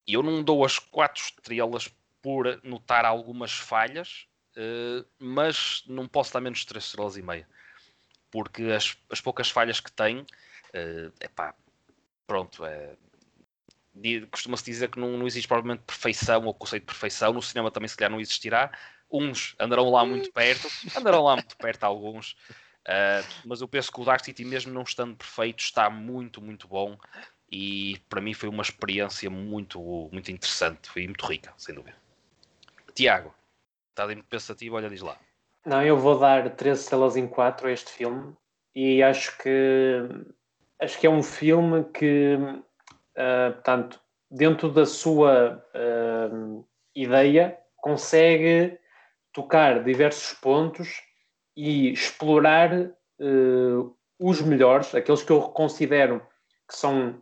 [0.07, 1.89] eu não dou as quatro estrelas
[2.23, 7.49] por notar algumas falhas, uh, mas não posso dar menos três estrelas e meia.
[8.31, 11.55] Porque as, as poucas falhas que tem, uh, epá,
[12.27, 12.97] pronto, é,
[14.31, 17.89] costuma-se dizer que não, não, existe provavelmente perfeição ou conceito de perfeição, no cinema também
[17.89, 18.73] se calhar não existirá.
[19.11, 24.01] Uns andarão lá muito perto, andarão lá muito perto alguns, uh, mas eu penso que
[24.01, 26.99] o Dark City, mesmo não estando perfeito, está muito, muito bom
[27.51, 31.97] e para mim foi uma experiência muito, muito interessante, foi muito rica, sem dúvida.
[32.95, 33.33] Tiago,
[33.95, 35.17] estás muito pensativo, olha, diz lá.
[35.65, 38.35] Não, eu vou dar 13 estrelas em 4 a este filme
[38.75, 40.01] e acho que
[40.81, 42.37] acho que é um filme que
[43.15, 48.79] uh, portanto, dentro da sua uh, ideia, consegue
[49.33, 51.01] tocar diversos pontos
[51.57, 56.21] e explorar uh, os melhores, aqueles que eu considero
[56.69, 57.21] que são,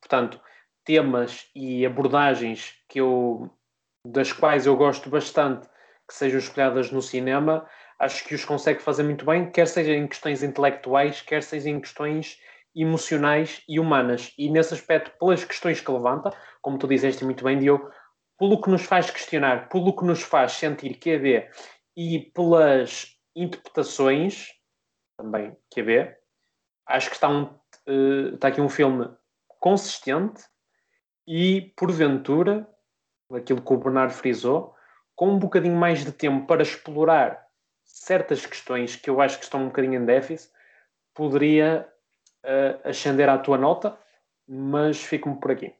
[0.00, 0.40] portanto,
[0.84, 3.48] temas e abordagens que eu,
[4.12, 5.68] das quais eu gosto bastante
[6.08, 7.66] que sejam escolhidas no cinema,
[7.98, 11.80] acho que os consegue fazer muito bem, quer seja em questões intelectuais, quer seja em
[11.80, 12.38] questões
[12.74, 14.32] emocionais e humanas.
[14.38, 17.90] E nesse aspecto, pelas questões que levanta, como tu disseste muito bem, Diogo,
[18.38, 21.48] pelo que nos faz questionar, pelo que nos faz sentir QB
[21.96, 24.48] e pelas interpretações,
[25.16, 26.14] também QB,
[26.86, 29.08] acho que está, um, uh, está aqui um filme
[29.58, 30.42] consistente
[31.26, 32.68] e, porventura,
[33.34, 34.74] aquilo que o Bernardo frisou,
[35.14, 37.46] com um bocadinho mais de tempo para explorar
[37.84, 40.52] certas questões que eu acho que estão um bocadinho em déficit,
[41.14, 41.88] poderia
[42.44, 43.98] uh, ascender à tua nota,
[44.46, 45.74] mas fico-me por aqui.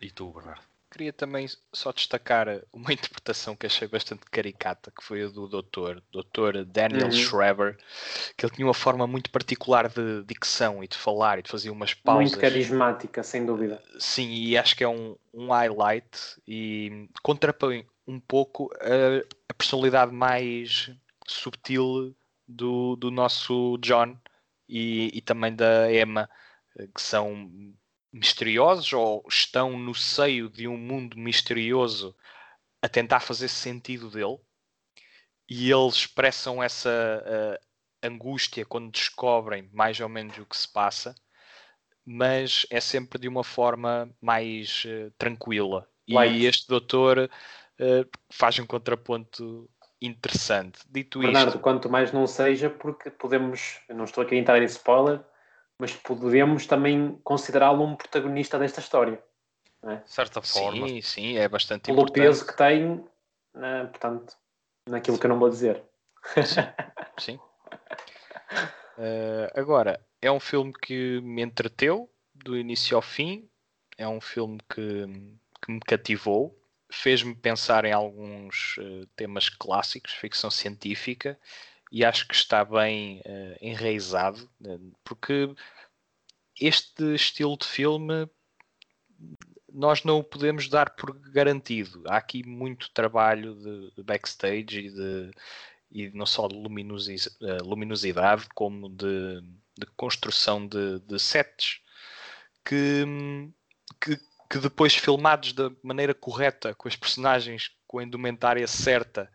[0.00, 0.71] E tu, Bernardo?
[0.92, 6.02] Queria também só destacar uma interpretação que achei bastante caricata, que foi a do doutor,
[6.12, 7.12] doutor Daniel Uhum.
[7.12, 7.78] Schreiber,
[8.36, 11.70] que ele tinha uma forma muito particular de dicção e de falar e de fazer
[11.70, 12.32] umas pausas.
[12.32, 13.82] Muito carismática, sem dúvida.
[13.98, 16.08] Sim, e acho que é um, um highlight
[16.46, 20.90] e contrapõe um pouco a, a personalidade mais
[21.26, 22.14] subtil
[22.46, 24.16] do, do nosso John
[24.68, 26.28] e, e também da Emma,
[26.94, 27.74] que são
[28.12, 32.14] misteriosos ou estão no seio de um mundo misterioso
[32.82, 34.38] a tentar fazer sentido dele
[35.48, 36.90] e eles expressam essa
[37.24, 37.60] eh,
[38.02, 41.14] angústia quando descobrem mais ou menos o que se passa
[42.04, 45.86] mas é sempre de uma forma mais eh, tranquila.
[46.08, 46.34] Light.
[46.34, 47.30] E este doutor
[47.78, 49.70] eh, faz um contraponto
[50.00, 50.80] interessante.
[50.90, 54.66] Dito Bernardo, isto, quanto mais não seja, porque podemos, não estou aqui a entrar em
[54.66, 55.20] spoiler,
[55.82, 59.20] mas podemos também considerá-lo um protagonista desta história,
[59.82, 60.86] De certa forma.
[60.86, 62.24] sim, sim, é bastante pelo importante.
[62.24, 63.04] peso que tem,
[63.52, 64.36] né, portanto,
[64.88, 65.82] naquilo que eu não vou dizer.
[67.18, 67.40] Sim.
[68.96, 73.50] Eh, agora, é um filme que me entreteu do início ao fim.
[73.98, 75.04] É um filme que,
[75.64, 76.56] que me cativou.
[76.92, 81.36] Fez-me pensar em alguns eh, temas clássicos, ficção científica,
[81.92, 85.54] e acho que está bem eh, enraizado, eh, porque
[86.58, 88.26] este estilo de filme
[89.70, 92.02] nós não o podemos dar por garantido.
[92.06, 95.30] Há aqui muito trabalho de, de backstage e de,
[95.90, 99.42] e não só de luminosi- eh, luminosidade, como de,
[99.78, 101.80] de construção de, de sets
[102.64, 103.04] que,
[104.00, 109.30] que, que depois filmados da maneira correta, com as personagens com a indumentária certa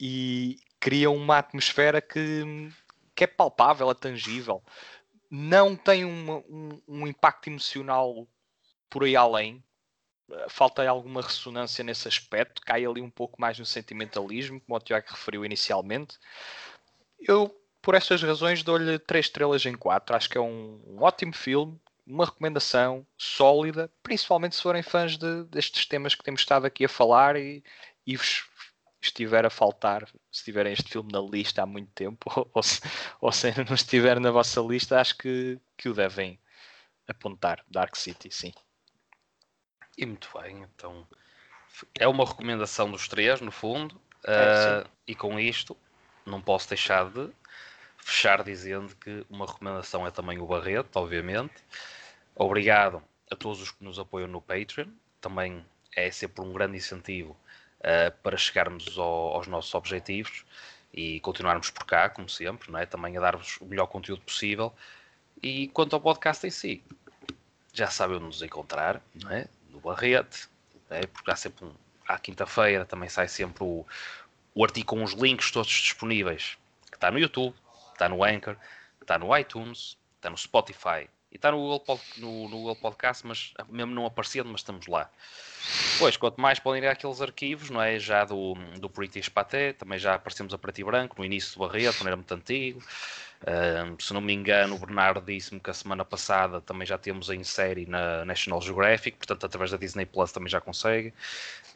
[0.00, 2.70] e criam uma atmosfera que,
[3.14, 4.62] que é palpável, é tangível.
[5.30, 8.26] Não tem uma- um, um impacto emocional
[8.88, 9.62] por aí além.
[10.48, 15.06] Falta alguma ressonância nesse aspecto, cai ali um pouco mais no sentimentalismo, como o Tiago
[15.10, 16.18] referiu inicialmente.
[17.20, 20.14] Eu, por estas razões, dou-lhe 3 estrelas em 4.
[20.14, 25.44] Acho que é um, um ótimo filme, uma recomendação sólida, principalmente se forem fãs de-
[25.44, 27.62] destes temas que temos estado aqui a falar e,
[28.06, 28.44] e vos
[29.00, 32.80] estiver a faltar, se tiverem este filme na lista há muito tempo, ou, ou se,
[33.20, 36.38] ou se não estiver na vossa lista, acho que, que o devem
[37.06, 37.64] apontar.
[37.68, 38.52] Dark City, sim.
[39.96, 41.06] E muito bem, então
[41.98, 45.76] é uma recomendação dos três, no fundo, É, ah, e com isto
[46.26, 47.30] não posso deixar de
[47.98, 51.54] fechar dizendo que uma recomendação é também o Barreto, obviamente.
[52.34, 54.88] Obrigado a todos os que nos apoiam no Patreon,
[55.20, 57.36] também é sempre um grande incentivo
[57.82, 60.44] ah, para chegarmos ao- aos nossos objetivos
[60.92, 62.86] e continuarmos por cá, como sempre, não é?
[62.86, 64.74] também a dar-vos o melhor conteúdo possível.
[65.42, 66.82] E quanto ao podcast em si,
[67.72, 69.46] já sabem onde nos encontrar, não é?
[69.70, 70.48] No Barrete,
[70.90, 71.06] é?
[71.06, 71.72] porque há sempre um,
[72.06, 73.86] à quinta-feira também sai sempre o,
[74.54, 76.58] o artigo com os links todos disponíveis,
[76.90, 77.54] que está no YouTube,
[77.92, 78.56] está no Anchor,
[79.00, 83.52] está no iTunes, está no Spotify e está no Google, no, no Google Podcast, mas
[83.68, 85.10] mesmo não aparecendo, mas estamos lá.
[85.98, 87.98] Pois, quanto mais podem ir àqueles arquivos, não é?
[87.98, 91.66] Já do, do British Paté, também já aparecemos a preto e branco, no início do
[91.66, 92.82] Barreto, não era muito antigo.
[93.98, 97.44] Se não me engano, o Bernardo disse-me que a semana passada também já temos em
[97.44, 101.12] série na National Geographic, portanto, através da Disney Plus também já consegue.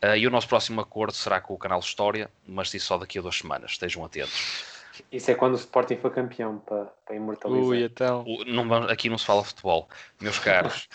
[0.01, 3.19] Ah, e o nosso próximo acordo será com o canal História, mas isso só daqui
[3.19, 4.65] a duas semanas, estejam atentos.
[5.11, 7.65] Isso é quando o Sporting foi campeão para, para imortalizar.
[7.65, 8.25] Ui, então.
[8.27, 9.88] O- não vamos- aqui não se fala futebol,
[10.21, 10.88] meus caros.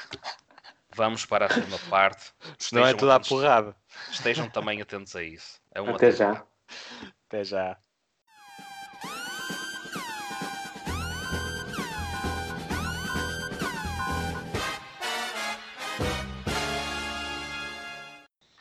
[0.95, 2.31] Vamos para a segunda parte.
[2.57, 3.75] Senão é tudo à porrada.
[4.11, 5.61] Estejam também atentos a isso.
[5.73, 6.43] É um Até já.
[7.27, 7.77] Até já.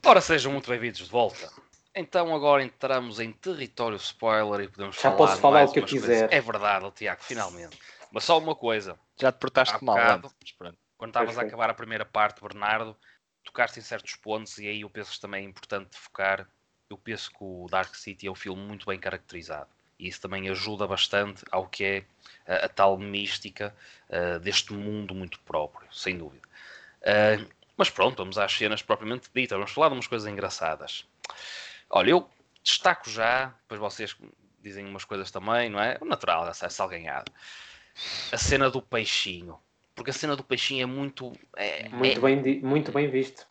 [0.04, 1.50] Ora, sejam muito bem-vindos de volta.
[1.98, 5.72] Então agora entramos em território spoiler e podemos Já falar posso de falar mais o
[5.72, 6.08] que eu umas coisas.
[6.08, 6.32] quiser.
[6.32, 7.78] É verdade, ó, Tiago, finalmente.
[8.12, 10.30] Mas só uma coisa, Já te portaste mal bocado.
[10.98, 12.94] quando estavas a acabar a primeira parte, Bernardo,
[13.42, 16.46] tocaste em certos pontos e aí eu penso que também é importante focar.
[16.90, 19.70] Eu penso que o Dark City é um filme muito bem caracterizado.
[19.98, 22.04] E isso também ajuda bastante ao que é
[22.46, 23.74] a, a tal mística
[24.10, 26.46] ah, deste mundo muito próprio, sem dúvida.
[27.02, 27.42] Ah,
[27.74, 29.56] mas pronto, vamos às cenas propriamente ditas.
[29.56, 31.06] Vamos falar de umas coisas engraçadas.
[31.90, 32.30] Olha, eu
[32.62, 34.16] destaco já, depois vocês
[34.60, 35.98] dizem umas coisas também, não é?
[36.00, 37.30] O natural, essa salganhada.
[38.32, 39.58] A cena do peixinho.
[39.94, 41.32] Porque a cena do peixinho é muito.
[41.56, 43.46] É, Muito, é- bem, muito bem visto.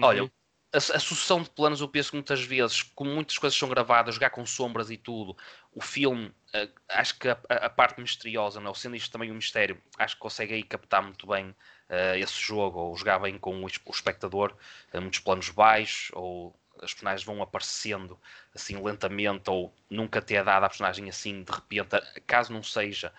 [0.00, 0.30] Olha,
[0.72, 4.14] a, a sucessão de planos, eu penso que muitas vezes, como muitas coisas são gravadas,
[4.14, 5.36] jogar com sombras e tudo,
[5.72, 8.74] o filme, uh, acho que a, a, parte misteriosa, não, é?
[8.74, 12.78] sendo isto também um mistério, acho que consegue aí captar muito bem uh, esse jogo,
[12.80, 14.56] ou jogar bem com o, o espectador,
[14.92, 18.18] uh, muitos planos baixos, ou as personagens vão aparecendo
[18.54, 23.12] assim lentamente, ou nunca ter dado a personagem assim de repente, caso não seja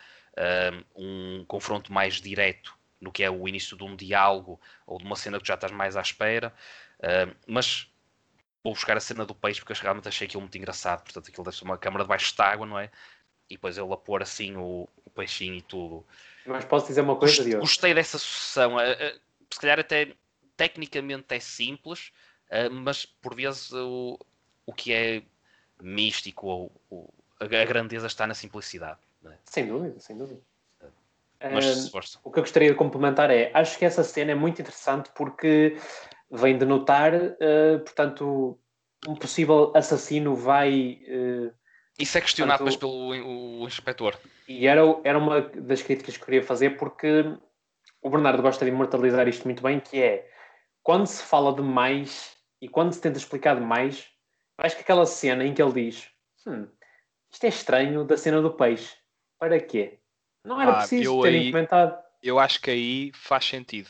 [0.95, 5.15] um confronto mais direto no que é o início de um diálogo ou de uma
[5.15, 6.53] cena que já estás mais à espera.
[6.99, 7.89] Uh, mas
[8.63, 11.03] vou buscar a cena do peixe porque realmente achei aquilo muito engraçado.
[11.03, 12.89] Portanto, aquilo deve ser uma câmara debaixo de água, não é?
[13.49, 16.05] E depois ele a pôr assim o, o peixinho e tudo.
[16.45, 17.59] Mas posso dizer uma coisa, Diogo?
[17.59, 18.77] Gostei dessa sucessão.
[18.77, 19.19] Uh, uh,
[19.51, 20.13] se calhar até
[20.57, 22.11] tecnicamente é simples,
[22.71, 24.19] mas por vezes o,
[24.65, 25.23] o que é
[25.81, 28.99] místico ou, ou a grandeza está na simplicidade.
[29.25, 29.33] É?
[29.45, 30.41] Sem dúvida, sem dúvida.
[31.51, 34.61] Mas, uh, o que eu gostaria de complementar é, acho que essa cena é muito
[34.61, 35.77] interessante porque
[36.31, 38.57] vem de notar, uh, portanto,
[39.07, 41.01] um possível assassino vai.
[41.07, 41.53] Uh,
[41.99, 44.17] Isso é questionado portanto, pelo o, o inspetor.
[44.47, 47.37] E era, era uma das críticas que eu queria fazer porque
[48.01, 50.29] o Bernardo gosta de imortalizar isto muito bem, que é
[50.81, 54.07] quando se fala demais e quando se tenta explicar demais,
[54.57, 56.09] acho que aquela cena em que ele diz
[56.47, 56.67] hum,
[57.31, 58.95] isto é estranho da cena do peixe.
[59.37, 59.99] Para quê?
[60.43, 62.01] Não era ah, preciso terem aí, comentado.
[62.23, 63.89] Eu acho que aí faz sentido.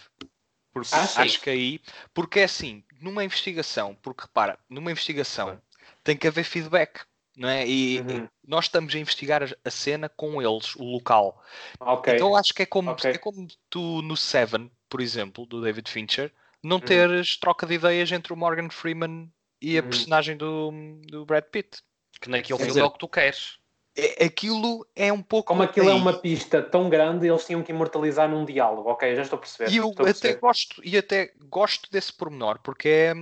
[0.74, 1.82] Porque, ah, acho que aí,
[2.14, 5.62] porque é assim, numa investigação, porque repara, numa investigação
[6.04, 7.02] tem que haver feedback,
[7.38, 7.68] não é?
[7.68, 8.26] E, uhum.
[8.26, 11.42] e nós estamos a investigar a, cena com eles, o local.
[11.80, 12.16] Okay.
[12.16, 13.12] Então acho que é como, okay.
[13.12, 16.32] é como tu no Seven, por exemplo, do David Fincher,
[16.66, 16.82] não uhum.
[16.82, 19.90] teres troca de ideias entre o Morgan Freeman e a uhum.
[19.90, 20.72] personagem do,
[21.08, 21.82] do Brad Pitt.
[22.20, 23.60] Que naquele filme é o que tu queres.
[23.96, 25.48] É, aquilo é um pouco.
[25.48, 25.98] Como aquilo é aí.
[25.98, 28.90] é uma pista tão grande, eles tinham que imortalizar num diálogo.
[28.90, 29.72] Ok, já estou a perceber.
[29.72, 30.40] E eu até perceber.
[30.40, 33.14] gosto, e até gosto desse pormenor, porque é,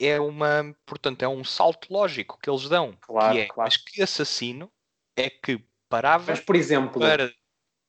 [0.00, 0.74] é uma.
[0.84, 2.96] Portanto, é um salto lógico que eles dão.
[3.00, 3.68] Claro, que é, claro.
[3.68, 4.70] Mas que assassino
[5.16, 7.32] é que parava mas, por exemplo, para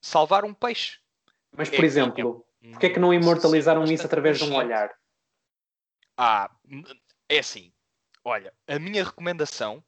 [0.01, 0.99] salvar um peixe?
[1.55, 4.93] Mas, por é, exemplo, porque é que não imortalizaram isso através de um olhar?
[6.17, 6.49] Ah,
[7.29, 7.71] é assim.
[8.23, 9.83] Olha, a minha recomendação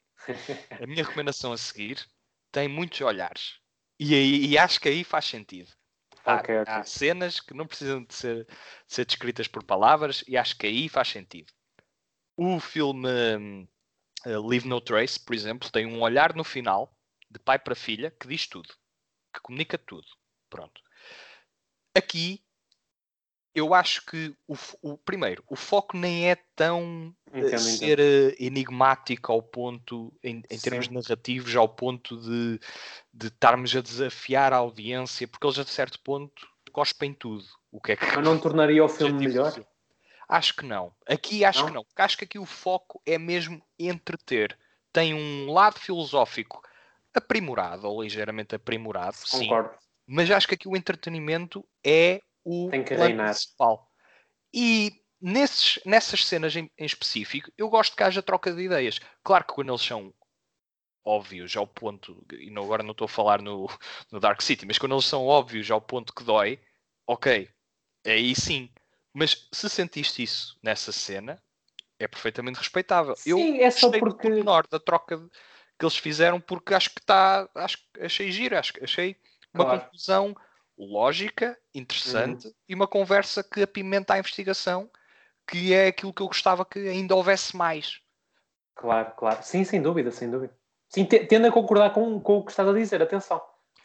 [0.82, 2.06] a minha recomendação a seguir
[2.52, 3.60] tem muitos olhares.
[4.00, 5.72] E, e acho que aí faz sentido.
[6.26, 6.74] Há, okay, okay.
[6.74, 8.56] há, cenas que não precisam de ser, de
[8.88, 11.52] ser descritas por palavras e acho que aí faz sentido.
[12.36, 13.08] O filme
[14.26, 16.96] uh, Leave No Trace, por exemplo, tem um olhar no final,
[17.30, 18.70] de pai para filha, que diz tudo,
[19.34, 20.08] que comunica tudo.
[20.50, 20.82] Pronto.
[21.96, 22.44] Aqui
[23.60, 28.02] eu acho que o, o, primeiro, o foco nem é tão entendo, ser entendo.
[28.02, 32.60] Eh, enigmático ao ponto, em, em termos narrativos, ao ponto de,
[33.14, 37.46] de estarmos a desafiar a audiência, porque eles a certo ponto cospem tudo.
[37.72, 39.54] O que é que Mas não tornaria o filme melhor?
[40.28, 40.94] Acho que não.
[41.08, 41.68] Aqui acho não?
[41.68, 41.86] que não.
[41.98, 44.58] Acho que aqui o foco é mesmo entreter.
[44.94, 46.64] Tem um lado filosófico
[47.14, 49.70] aprimorado, ou ligeiramente aprimorado, Concordo.
[49.70, 49.76] sim.
[50.06, 53.30] Mas acho que aqui o entretenimento é o Tem que reinar.
[53.30, 53.88] principal.
[54.52, 59.00] E nesses, nessas cenas em, em, específico, eu gosto que haja troca de ideias.
[59.24, 60.14] Claro que quando eles são
[61.06, 63.68] óbvios ao ponto, e não, agora não estou a falar no,
[64.12, 66.60] no Dark City, mas quando eles são óbvios ao ponto que dói,
[67.06, 67.48] ok,
[68.06, 68.70] aí sim.
[69.14, 71.42] Mas se sentiste isso nessa cena,
[72.00, 73.16] é perfeitamente respeitável.
[73.16, 75.18] Sim, eu é só porque menor da troca
[75.78, 79.16] que eles fizeram porque acho que está, acho achei giro, acho achei
[79.54, 79.82] uma claro.
[79.82, 80.36] conclusão
[80.80, 82.54] lógica, interessante uhum.
[82.68, 84.90] e uma conversa que apimenta a investigação,
[85.46, 88.00] que é aquilo que eu gostava que ainda houvesse mais.
[88.76, 89.44] Claro, claro.
[89.44, 90.54] Sim, sem dúvida, sem dúvida.
[90.88, 93.42] Sim, tendo a concordar com, com o que estás a dizer, atenção.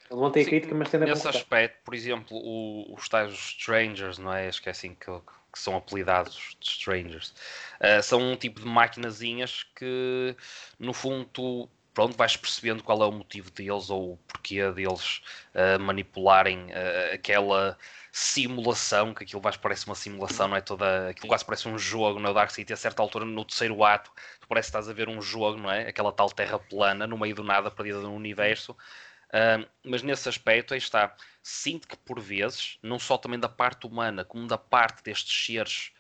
[0.09, 4.19] Eu não tenho crítica, mas tendo a Nesse aspecto, por exemplo, o, os tais Strangers,
[4.19, 4.49] não é?
[4.49, 5.11] Acho que é assim que,
[5.53, 7.35] que são apelidados de Strangers.
[7.81, 10.37] Uh, são um tipo de maquinazinhas que,
[10.79, 15.23] no fundo, tu pronto, vais percebendo qual é o motivo deles ou o porquê deles
[15.55, 17.79] uh, manipularem uh, aquela
[18.11, 22.19] simulação, que aquilo quase parece uma simulação, não é toda, aquilo quase parece um jogo
[22.19, 25.09] no Dark City, a certa altura no terceiro ato, tu parece que estás a ver
[25.09, 25.89] um jogo, não é?
[25.89, 30.75] Aquela tal terra plana, no meio do nada, perdida no universo, uh, mas nesse aspecto,
[30.75, 35.03] aí está, sinto que por vezes, não só também da parte humana, como da parte
[35.05, 35.93] destes seres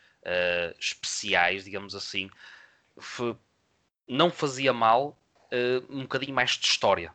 [0.80, 2.30] especiais, digamos assim,
[4.08, 5.18] não fazia mal
[5.54, 7.12] uh, um bocadinho mais de história.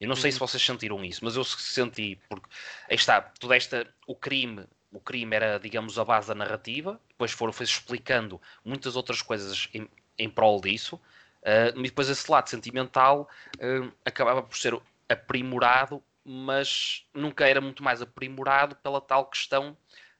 [0.00, 0.32] Eu não sei uhum.
[0.32, 2.46] se vocês sentiram isso, mas eu senti, porque
[2.90, 7.30] aí está, toda esta, o crime, o crime era, digamos, a base da narrativa, depois
[7.30, 12.50] foram, foi explicando muitas outras coisas em, em prol disso, uh, e depois esse lado
[12.50, 14.76] sentimental uh, acabava por ser
[15.08, 19.76] aprimorado, mas nunca era muito mais aprimorado pela tal questão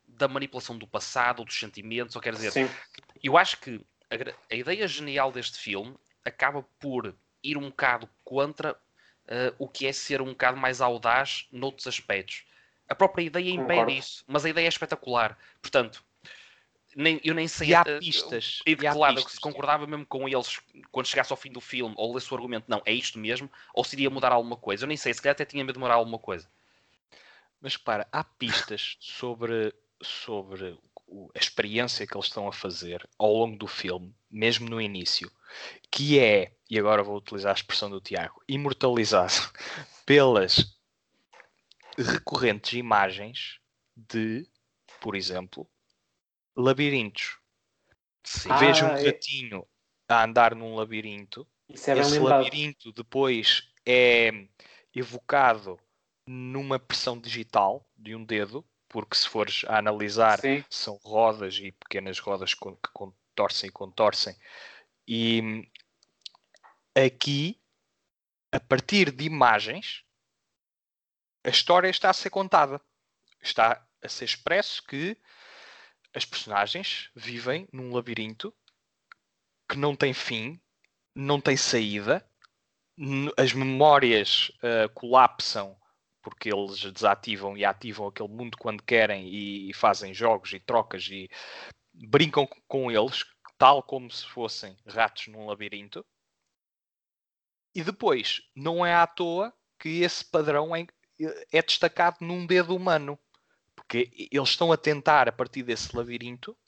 [0.07, 2.71] da manipulação do passado, dos sentimentos, ou quer dizer, Sim.
[3.23, 8.73] eu acho que a, a, ideia genial deste filme acaba por ir um bocado contra
[8.73, 12.45] uh, o que é ser um bocado mais audaz noutros aspectos.
[12.89, 13.93] A própria ideia impede Concordo.
[13.93, 15.39] isso, mas a ideia é espetacular.
[15.61, 16.05] Portanto,
[16.95, 17.69] nem, eu nem sei.
[17.69, 18.61] E há pistas.
[18.67, 21.95] E de que lado se concordava mesmo com eles quando chegasse ao fim do filme,
[21.97, 24.85] ou lesse o argumento, não, é isto mesmo, ou se iria mudar alguma coisa.
[24.85, 26.49] Eu nem sei, se calhar até tinha medo de mudar alguma coisa.
[27.61, 29.73] Mas para, há pistas sobre,
[30.03, 30.79] sobre
[31.35, 35.31] a experiência que eles estão a fazer ao longo do filme, mesmo no início,
[35.91, 39.33] que é, e agora vou utilizar a expressão do Tiago, imortalizado
[40.07, 40.79] pelas
[41.99, 43.59] recorrentes imagens
[43.97, 44.49] de,
[45.01, 45.69] por exemplo,
[46.57, 47.39] labirintos.
[48.49, 49.07] Ah, Vejo um é...
[49.07, 49.67] ratinho
[50.09, 51.47] a andar num labirinto.
[51.69, 54.31] É Esse labirinto depois é
[54.95, 55.79] evocado
[56.27, 60.65] numa pressão digital de um dedo, porque se fores a analisar, Sim.
[60.69, 62.61] são rodas e pequenas rodas que
[62.93, 64.37] contorcem e contorcem.
[65.07, 65.69] E
[66.95, 67.61] aqui,
[68.51, 70.05] a partir de imagens,
[71.45, 72.81] a história está a ser contada.
[73.41, 75.17] Está a ser expresso que
[76.15, 78.55] as personagens vivem num labirinto
[79.69, 80.61] que não tem fim,
[81.15, 82.25] não tem saída,
[83.37, 85.77] as memórias uh, colapsam
[86.23, 91.09] porque eles desativam e ativam aquele mundo quando querem e, e fazem jogos e trocas
[91.11, 91.29] e
[91.93, 93.25] brincam com eles,
[93.63, 96.05] tal como se fossem ratos num labirinto.
[97.73, 100.85] E depois, não é à toa que esse padrão é,
[101.53, 103.17] é destacado num dedo humano.
[103.77, 106.59] Porque eles estão a tentar, a partir desse labirinto,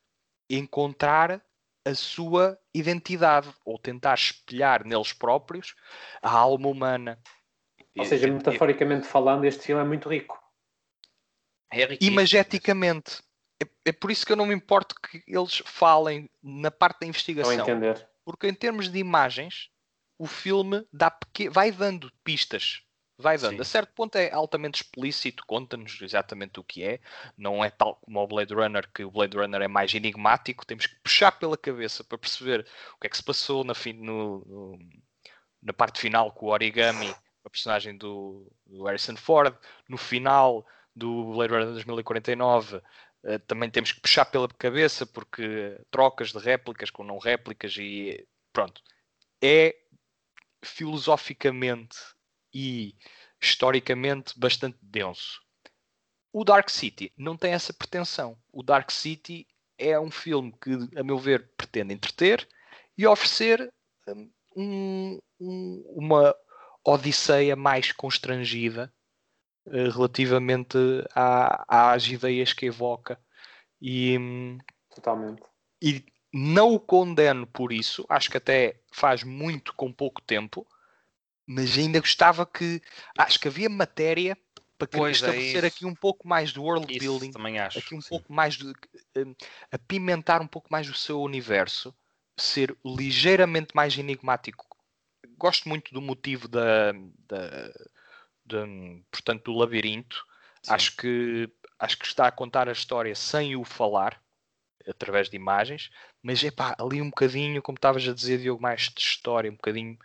[0.49, 1.45] encontrar
[1.85, 5.75] a sua identidade ou tentar espelhar neles próprios
[6.23, 7.21] a alma humana.
[7.99, 10.41] Ou seja, metaforicamente falando, este filme é muito rico.
[11.73, 13.21] É Imageticamente.
[13.85, 17.07] É, é, por isso que eu não me importo que eles falem na parte da
[17.07, 17.53] investigação.
[18.25, 19.71] Porque em termos de imagens,
[20.19, 21.51] o filme dá pequ...
[21.51, 22.85] vai dando pistas
[23.19, 23.57] vai dando.
[23.57, 23.61] Sim.
[23.61, 27.01] A certo ponto é altamente explícito, conta-nos exatamente o que é.
[27.37, 30.67] Não é tal como o Blade Runner, que o Blade Runner é mais enigmático.
[30.67, 34.45] Temos que puxar pela cabeça para perceber o que é que se passou na, no,
[34.45, 34.79] no,
[35.63, 39.55] na parte final com o origami, a personagem do, do Harrison Ford.
[39.89, 42.81] No final do Blade Runner 2049.
[43.25, 48.27] Eh, também temos que puxar pela cabeça porque trocas de réplicas com não réplicas e
[48.53, 48.83] pronto.
[49.43, 49.75] É
[50.63, 51.97] filosoficamente
[52.53, 52.95] e
[53.41, 55.41] historicamente bastante denso.
[56.33, 58.39] O Dark City não tem essa pretensão.
[58.53, 59.47] O Dark City
[59.79, 62.47] é um filme que, a meu ver, pretende entreter
[62.97, 63.73] e oferecer
[64.57, 66.35] um, um, uma
[66.85, 68.93] odisseia mais constrangida
[69.67, 70.77] relativamente
[71.15, 73.19] à, às ideias que evoca.
[73.81, 74.19] E,
[74.95, 75.43] Totalmente.
[75.83, 80.67] E não o condeno por isso, acho que até faz muito com pouco tempo,
[81.47, 82.83] mas ainda gostava que.
[83.17, 84.37] Acho que havia matéria
[84.79, 87.59] para que pois é estabelecer é aqui um pouco mais do world isso building, também
[87.59, 88.09] acho, aqui um sim.
[88.09, 88.67] pouco mais de
[89.17, 89.35] um,
[89.71, 91.95] apimentar um pouco mais o seu universo,
[92.37, 94.67] ser ligeiramente mais enigmático.
[95.39, 96.93] Gosto muito do motivo da,
[97.29, 97.73] da,
[98.45, 98.65] da
[99.11, 100.25] portanto do labirinto.
[100.63, 100.73] Sim.
[100.73, 104.23] Acho que acho que está a contar a história sem o falar
[104.89, 105.91] através de imagens,
[106.23, 109.57] mas é pá, ali um bocadinho, como estavas a dizer, Diogo, mais de história, um
[109.57, 109.99] bocadinho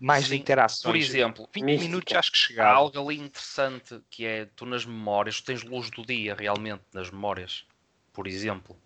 [0.00, 0.82] mais Sim, interações.
[0.82, 1.88] Por exemplo, 20 mística.
[1.88, 2.70] minutos acho que chegava.
[2.70, 6.82] Há algo ali interessante que é tu nas memórias, tu tens luz do dia realmente
[6.92, 7.66] nas memórias,
[8.12, 8.78] por exemplo,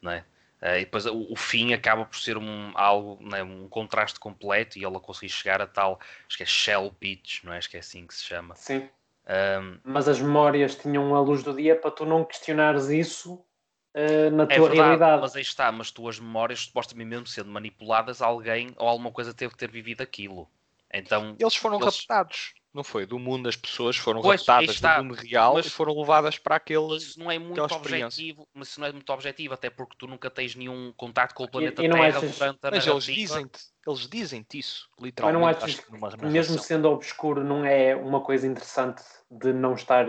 [0.00, 0.24] não é?
[0.64, 3.42] Uh, e depois o, o, fim acaba por ser um, algo, é?
[3.42, 7.52] um contraste completo e ela conseguir chegar a tal, acho que é Shell Pitch, não
[7.52, 7.58] é?
[7.58, 8.54] Acho que é assim que se chama.
[8.54, 8.88] Sim.
[9.28, 14.30] Um, Mas as memórias tinham a luz do dia para tu não questionares isso uh,
[14.32, 15.20] na é tua verdade, realidade.
[15.20, 19.52] Mas aí está, mas tuas memórias, supostamente mesmo sendo manipuladas, alguém ou alguma coisa teve
[19.52, 20.48] que ter vivido aquilo.
[20.90, 21.94] Então, eles foram eles...
[21.94, 23.06] raptados, não foi?
[23.06, 26.56] Do mundo as pessoas foram pois, raptadas está, do mundo real e foram levadas para
[26.56, 26.96] aquele.
[26.96, 30.28] Isso não é muito objetivo, mas isso não é muito objetivo, até porque tu nunca
[30.28, 32.36] tens nenhum contato com o planeta e, e Terra achas...
[32.36, 35.44] durante a Mas eles dizem-te eles dizem isso, literalmente.
[35.44, 40.06] Mas não achas que, mesmo sendo obscuro, não é uma coisa interessante de não estar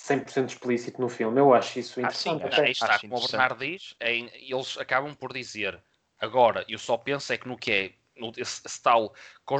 [0.00, 1.38] 100% explícito no filme.
[1.38, 2.44] Eu acho isso interessante.
[2.46, 5.80] Ah, sim, aí está, como o Bernardo diz, é, eles acabam por dizer
[6.18, 7.92] agora, eu só penso é que no que é
[8.36, 9.14] esse, esse tal,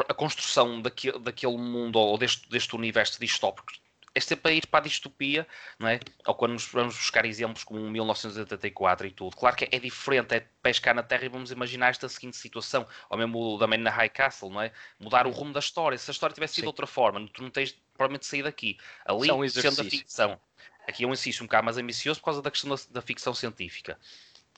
[0.09, 3.73] a construção daquele, daquele mundo ou deste, deste universo distópico
[4.15, 5.47] é sempre a ir para a distopia,
[5.79, 6.01] não é?
[6.27, 9.37] Ou quando vamos buscar exemplos como 1984 e tudo.
[9.37, 13.17] Claro que é diferente, é pescar na Terra e vamos imaginar esta seguinte situação, ou
[13.17, 14.73] mesmo também na High Castle, não é?
[14.99, 15.97] Mudar o rumo da história.
[15.97, 18.79] Se a história tivesse sido de outra forma, tu não tens provavelmente sair daqui.
[19.07, 20.41] Ali, um sendo a ficção,
[20.89, 23.33] aqui é um exercício um bocado mais ambicioso por causa da questão da, da ficção
[23.33, 23.99] científica.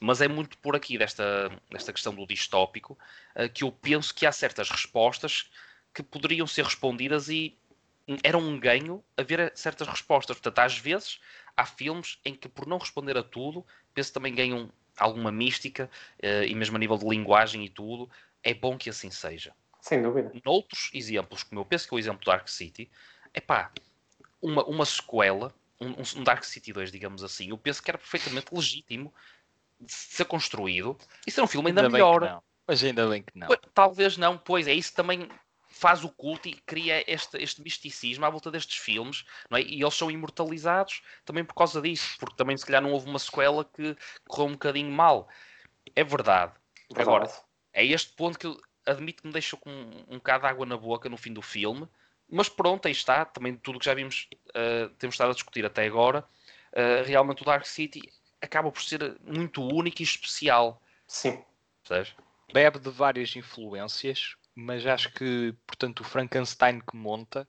[0.03, 2.99] Mas é muito por aqui, desta, desta questão do distópico,
[3.37, 5.49] uh, que eu penso que há certas respostas
[5.95, 7.57] que poderiam ser respondidas e
[8.25, 10.37] era um ganho haver certas respostas.
[10.37, 11.21] Portanto, às vezes
[11.57, 15.89] há filmes em que, por não responder a tudo, penso também ganham alguma mística
[16.19, 18.11] uh, e mesmo a nível de linguagem e tudo.
[18.43, 19.55] É bom que assim seja.
[19.81, 20.33] Sem dúvida.
[20.45, 22.91] Noutros exemplos, como eu penso que é o exemplo do Dark City,
[23.33, 23.71] é pá,
[24.41, 28.53] uma, uma sequela, um, um Dark City 2, digamos assim, eu penso que era perfeitamente
[28.53, 29.13] legítimo
[29.87, 32.43] ser construído e ser um filme ainda, ainda melhor.
[32.67, 33.49] Mas ainda bem que não.
[33.75, 35.29] Talvez não, pois é isso também
[35.69, 39.63] faz o culto e cria este, este misticismo à volta destes filmes, não é?
[39.63, 43.19] E eles são imortalizados também por causa disso, porque também se calhar não houve uma
[43.19, 43.97] sequela que
[44.29, 45.29] correu um bocadinho mal.
[45.97, 46.53] É verdade.
[46.95, 47.09] verdade.
[47.09, 47.33] Agora,
[47.73, 50.67] é este ponto que eu admito que me deixou com um, um bocado de água
[50.67, 51.89] na boca no fim do filme,
[52.29, 55.87] mas pronto, aí está, também tudo que já vimos, uh, temos estado a discutir até
[55.87, 56.25] agora,
[56.73, 58.03] uh, realmente o Dark City
[58.43, 60.83] acaba por ser muito único e especial.
[61.07, 61.43] Sim.
[62.53, 67.49] Bebe de várias influências, mas acho que, portanto, o Frankenstein que monta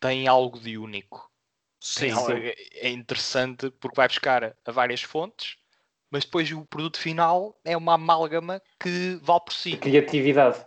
[0.00, 1.30] tem algo de único.
[1.80, 2.32] Sim, sim.
[2.72, 5.56] É interessante porque vai buscar a várias fontes,
[6.10, 9.76] mas depois o produto final é uma amálgama que vale por si.
[9.76, 10.66] criatividade.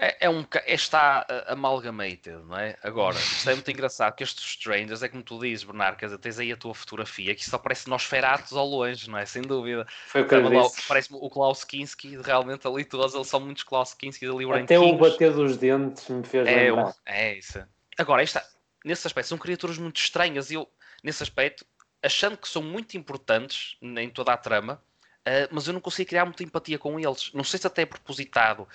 [0.00, 2.76] É, é um é, está amalgamated, não é?
[2.84, 6.18] Agora, isto é muito engraçado que estes Strangers é como tu dizes, Bernardo, quer dizer,
[6.18, 9.26] tens aí a tua fotografia que só parece Nosferatos ao longe, não é?
[9.26, 9.86] Sem dúvida.
[10.06, 10.86] Foi o que eu disse.
[10.86, 14.96] Parece o Klaus Kinski, realmente ali todos, eles são muitos Klaus Kinski ali Até o
[14.96, 16.94] bater dos dentes me fez é, lembrar.
[17.04, 17.60] É isso.
[17.98, 18.44] Agora, está,
[18.84, 20.68] nesse aspecto, são criaturas muito estranhas e eu,
[21.02, 21.66] nesse aspecto,
[22.00, 24.80] achando que são muito importantes em toda a trama,
[25.26, 27.32] uh, mas eu não consigo criar muita empatia com eles.
[27.34, 28.68] Não sei se até é propositado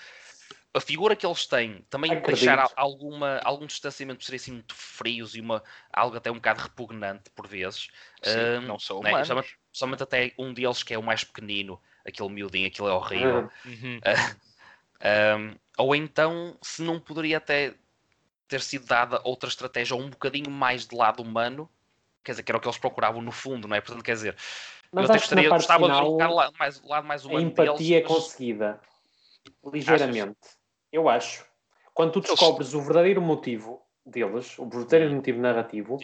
[0.74, 2.46] a figura que eles têm também Acredito.
[2.46, 6.62] deixar alguma, algum distanciamento por serem assim muito frios e uma, algo até um bocado
[6.62, 7.90] repugnante por vezes.
[8.24, 9.12] Sim, uh, não são né?
[9.12, 9.28] humanos.
[9.28, 13.50] Somente, somente, até um deles que é o mais pequenino, aquele miudinho, aquilo é horrível.
[13.64, 14.00] Uhum.
[14.00, 17.76] Uh, um, ou então, se não poderia até
[18.48, 21.70] ter sido dada outra estratégia ou um bocadinho mais de lado humano,
[22.24, 23.82] quer dizer, que era o que eles procuravam no fundo, não é?
[23.82, 24.36] Portanto, quer dizer,
[24.92, 27.92] mas eu até gostaria, gostava final, de colocar mais, lado mais humano A empatia deles,
[27.92, 28.08] é mas...
[28.08, 28.82] conseguida,
[29.72, 30.38] ligeiramente.
[30.42, 30.63] Achas?
[30.94, 31.44] Eu acho,
[31.94, 35.16] quando tu descobres o verdadeiro motivo deles, o verdadeiro uhum.
[35.16, 35.98] motivo narrativo,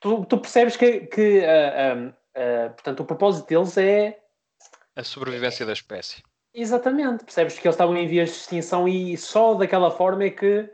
[0.00, 4.18] tu, tu, percebes que, que uh, uh, uh, portanto, o propósito deles é
[4.96, 6.22] a sobrevivência da espécie.
[6.52, 10.68] Exatamente, percebes que eles estavam em vias de extinção e só daquela forma é que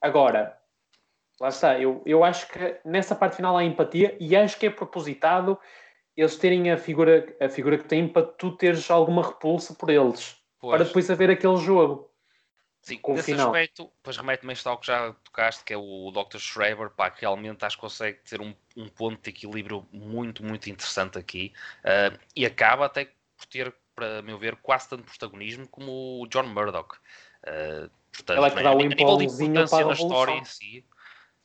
[0.00, 0.58] agora
[1.40, 4.70] lá está, eu, eu acho que nessa parte final há empatia e acho que é
[4.70, 5.58] propositado
[6.16, 10.36] eles terem a figura, a figura que têm para tu teres alguma repulsa por eles,
[10.60, 10.76] pois.
[10.76, 12.09] para depois haver aquele jogo.
[12.82, 13.48] Sim, com nesse final.
[13.48, 16.38] aspecto, depois remete-me ao que já tocaste, que é o Dr.
[16.38, 20.70] Schreiber, pá, que realmente acho que consegue ter um, um ponto de equilíbrio muito, muito
[20.70, 26.22] interessante aqui uh, e acaba até por ter, para meu ver, quase tanto protagonismo como
[26.22, 26.96] o John Murdoch.
[27.42, 30.84] Uh, portanto, ele é que dá o empurrãozinho para a na história em si.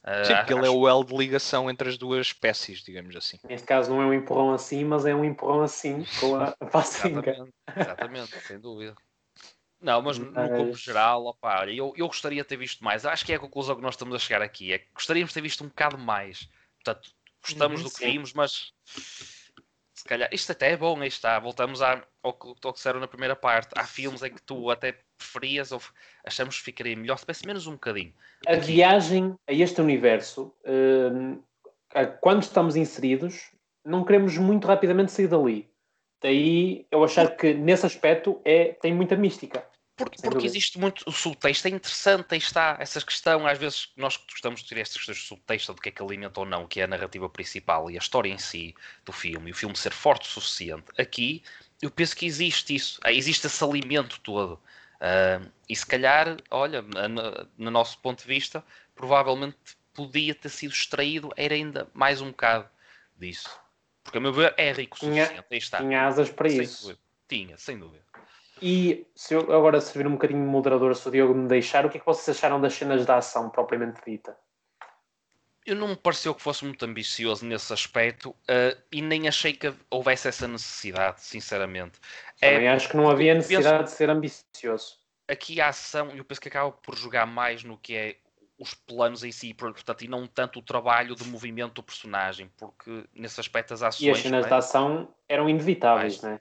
[0.05, 0.61] Uh, Sim, porque acho...
[0.61, 3.39] ele é o elo de ligação entre as duas espécies, digamos assim.
[3.43, 6.79] Neste caso não é um empurrão assim, mas é um empurrão assim com a, a
[6.79, 8.95] exatamente, exatamente, sem dúvida.
[9.86, 13.05] Não, mas no campo geral, opa, eu, eu gostaria de ter visto mais.
[13.05, 14.73] Acho que é a conclusão que nós estamos a chegar aqui.
[14.73, 16.49] É que gostaríamos de ter visto um bocado mais.
[16.83, 18.11] Portanto, gostamos uhum, do que sim.
[18.13, 18.73] vimos, mas
[19.93, 20.99] se calhar isto até é bom.
[20.99, 21.38] Aí está.
[21.38, 23.73] Voltamos ao, ao que disseram na primeira parte.
[23.77, 25.79] Há filmes em que tu até preferias ou
[26.25, 28.11] achamos que ficaria melhor se tivesse menos um bocadinho.
[28.47, 31.43] A viagem a este universo, hum,
[32.21, 33.51] quando estamos inseridos,
[33.86, 35.69] não queremos muito rapidamente sair dali.
[36.23, 39.63] Daí eu achar que nesse aspecto é, tem muita mística.
[39.96, 41.08] Porque, porque existe muito.
[41.08, 42.76] O subtexto é interessante, aí está.
[42.80, 45.91] Essa questão, às vezes, nós gostamos de ter estas questões de subtexto, do que é
[45.91, 48.76] que alimenta ou não, que é a narrativa principal e a história em si
[49.06, 50.86] do filme, e o filme ser forte o suficiente.
[50.98, 51.41] Aqui,
[51.82, 53.00] eu penso que existe isso.
[53.04, 54.60] Ah, existe esse alimento todo.
[54.96, 59.58] Uh, e se calhar, olha, no, no nosso ponto de vista, provavelmente
[59.93, 62.70] podia ter sido extraído, era ainda mais um bocado
[63.18, 63.50] disso.
[64.04, 65.30] Porque, a meu ver, é rico o suficiente.
[65.30, 65.78] Tinha, aí está.
[65.80, 66.82] Tinha asas para sem isso.
[66.82, 67.00] Dúvida.
[67.28, 68.04] Tinha, sem dúvida.
[68.62, 71.89] E se eu agora servir um bocadinho de moderador, se o Diogo me deixar, o
[71.89, 74.38] que é que vocês acharam das cenas da ação propriamente dita?
[75.66, 79.74] Eu não me pareceu que fosse muito ambicioso nesse aspecto uh, e nem achei que
[79.89, 81.99] houvesse essa necessidade, sinceramente.
[82.39, 84.97] Também é, acho que não havia necessidade penso, de ser ambicioso.
[85.28, 88.16] Aqui a ação, eu penso que acaba por jogar mais no que é
[88.60, 93.03] os planos em si, portanto, e não tanto o trabalho de movimento do personagem, porque
[93.14, 94.08] nesse aspecto as ações.
[94.08, 94.47] E as cenas é?
[94.47, 96.39] de ação eram inevitáveis, não é?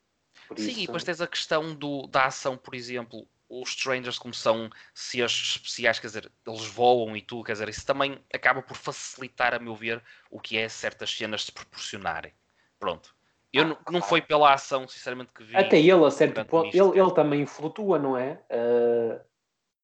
[0.49, 0.80] Por Sim, isso...
[0.80, 5.32] e depois tens a questão do, da ação, por exemplo, os Strangers, como são seres
[5.32, 9.59] especiais, quer dizer, eles voam e tudo, quer dizer, isso também acaba por facilitar, a
[9.59, 12.32] meu ver, o que é certas cenas se proporcionarem.
[12.78, 13.14] Pronto.
[13.53, 15.57] Eu não, não foi pela ação, sinceramente, que vi.
[15.57, 16.92] Até ele, a certo ponto, isto.
[16.92, 18.40] ele, ele também flutua, não é?
[18.51, 19.20] Ah,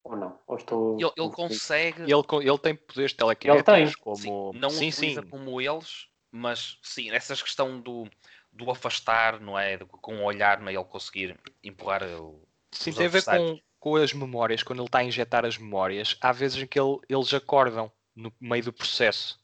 [0.03, 0.37] ou não?
[0.45, 0.99] Ou estou...
[0.99, 2.01] Ele, ele consegue.
[2.01, 4.17] Ele, ele tem poderes telequinéticos Ele como.
[4.17, 5.27] Sim, não sim, utiliza sim.
[5.29, 8.07] como eles, mas sim, essa questão do,
[8.51, 9.77] do afastar, não é?
[9.77, 10.73] Com o olhar, não é?
[10.73, 12.41] Ele conseguir empurrar o.
[12.71, 14.63] Sim, tem a ver com, com as memórias.
[14.63, 18.31] Quando ele está a injetar as memórias, há vezes em que ele- eles acordam no
[18.39, 19.39] meio do processo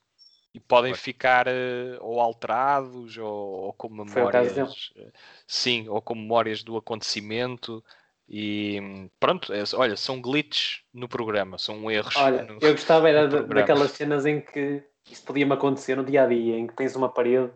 [0.53, 3.27] e podem ficar eh, ou alterados ou,
[3.65, 4.89] ou com Foi o caso memórias.
[4.97, 5.11] eh,
[5.47, 7.83] Sim, ou com memórias do acontecimento.
[8.29, 12.15] E pronto, é- olha, são glitches no programa, são erros.
[12.17, 16.27] Olha, no- eu gostava era daquelas cenas em que isso podia-me acontecer no dia a
[16.27, 17.49] dia, em que tens uma parede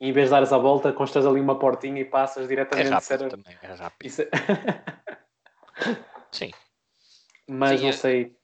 [0.00, 2.88] em vez de dares a volta, constas ali uma portinha e passas É diretamente.
[2.90, 4.06] rápido Era- também, é rápido.
[4.06, 4.30] Isso é-
[6.30, 6.52] Sim,
[7.46, 8.36] Mas Sim, não é- sei.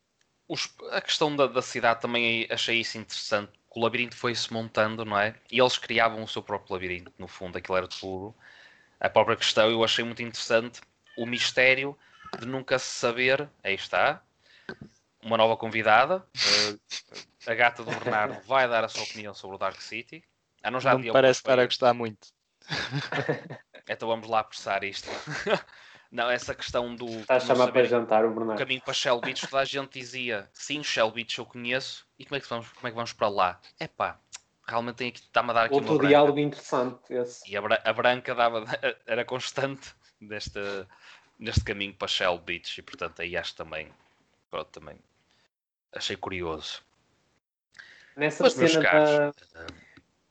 [0.90, 3.52] A questão da, da cidade também achei isso interessante.
[3.70, 5.34] O labirinto foi-se montando, não é?
[5.50, 8.34] E eles criavam o seu próprio labirinto, no fundo, aquilo era tudo.
[9.00, 10.80] A própria questão eu achei muito interessante.
[11.16, 11.96] O mistério
[12.38, 13.48] de nunca se saber.
[13.62, 14.22] Aí está.
[15.22, 16.24] Uma nova convidada.
[16.34, 20.22] eh, a gata do Bernardo vai dar a sua opinião sobre o Dark City.
[20.64, 22.28] Ah, não já não parece estar a gostar muito.
[23.86, 25.06] Então vamos lá apressar isto.
[26.10, 27.06] não, essa questão do.
[27.06, 28.58] Está a chamar para jantar o o Bernardo.
[28.58, 32.36] caminho para Shell Beach, toda a gente dizia sim, Shell Beach eu conheço, e como
[32.36, 33.60] é que vamos, como é que vamos para lá?
[33.78, 34.18] Epá,
[34.66, 36.08] realmente tem aqui, está-me a dar aqui uma Outro branca.
[36.08, 37.50] diálogo interessante esse.
[37.50, 38.64] E a, a branca dava,
[39.06, 40.60] era constante deste,
[41.38, 43.92] neste caminho para Shell Beach, e portanto aí acho também,
[44.50, 44.96] pronto, também
[45.92, 46.82] achei curioso.
[48.16, 49.66] Nessa Mas, meus cena caros, da...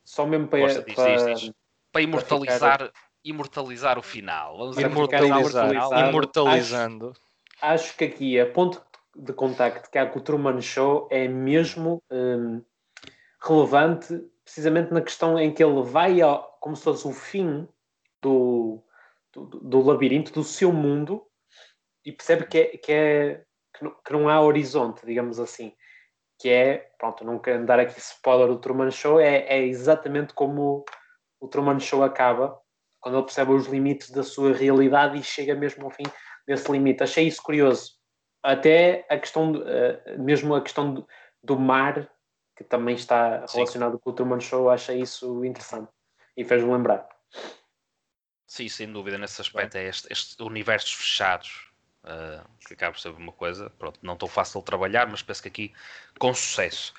[0.04, 1.56] Só mesmo para, Gosta disto, para- disto, isto.
[1.91, 2.91] Para imortalizar,
[3.24, 4.58] imortalizar o final.
[4.58, 7.14] Vamos Para ficar Imortalizar, imortalizando.
[7.62, 8.84] acho que aqui a ponto
[9.16, 12.64] de contacto que há com o Truman Show é mesmo hum,
[13.41, 17.68] relevante precisamente na questão em que ele vai ao, como se fosse o fim
[18.22, 18.84] do,
[19.32, 21.26] do, do labirinto, do seu mundo
[22.04, 25.74] e percebe que, é, que, é, que, não, que não há horizonte, digamos assim.
[26.39, 30.84] Que é, pronto, não quero dar aqui spoiler do Truman Show, é, é exatamente como
[31.39, 32.59] o Truman Show acaba,
[32.99, 36.03] quando ele percebe os limites da sua realidade e chega mesmo ao fim
[36.47, 37.03] desse limite.
[37.03, 37.97] Achei isso curioso.
[38.41, 41.07] Até a questão, de- eh, mesmo a questão do,
[41.41, 42.09] do mar,
[42.55, 43.57] que também está Sim.
[43.57, 45.89] relacionado com o Truman Show, achei isso interessante
[46.36, 47.07] e fez-me lembrar.
[48.47, 51.72] Sim, sem dúvida, nesse aspecto é este, este universos fechados
[52.04, 55.41] ah, que acaba por ser uma coisa, pronto, não tão fácil de trabalhar, mas penso
[55.41, 55.74] que aqui
[56.20, 56.93] com sucesso.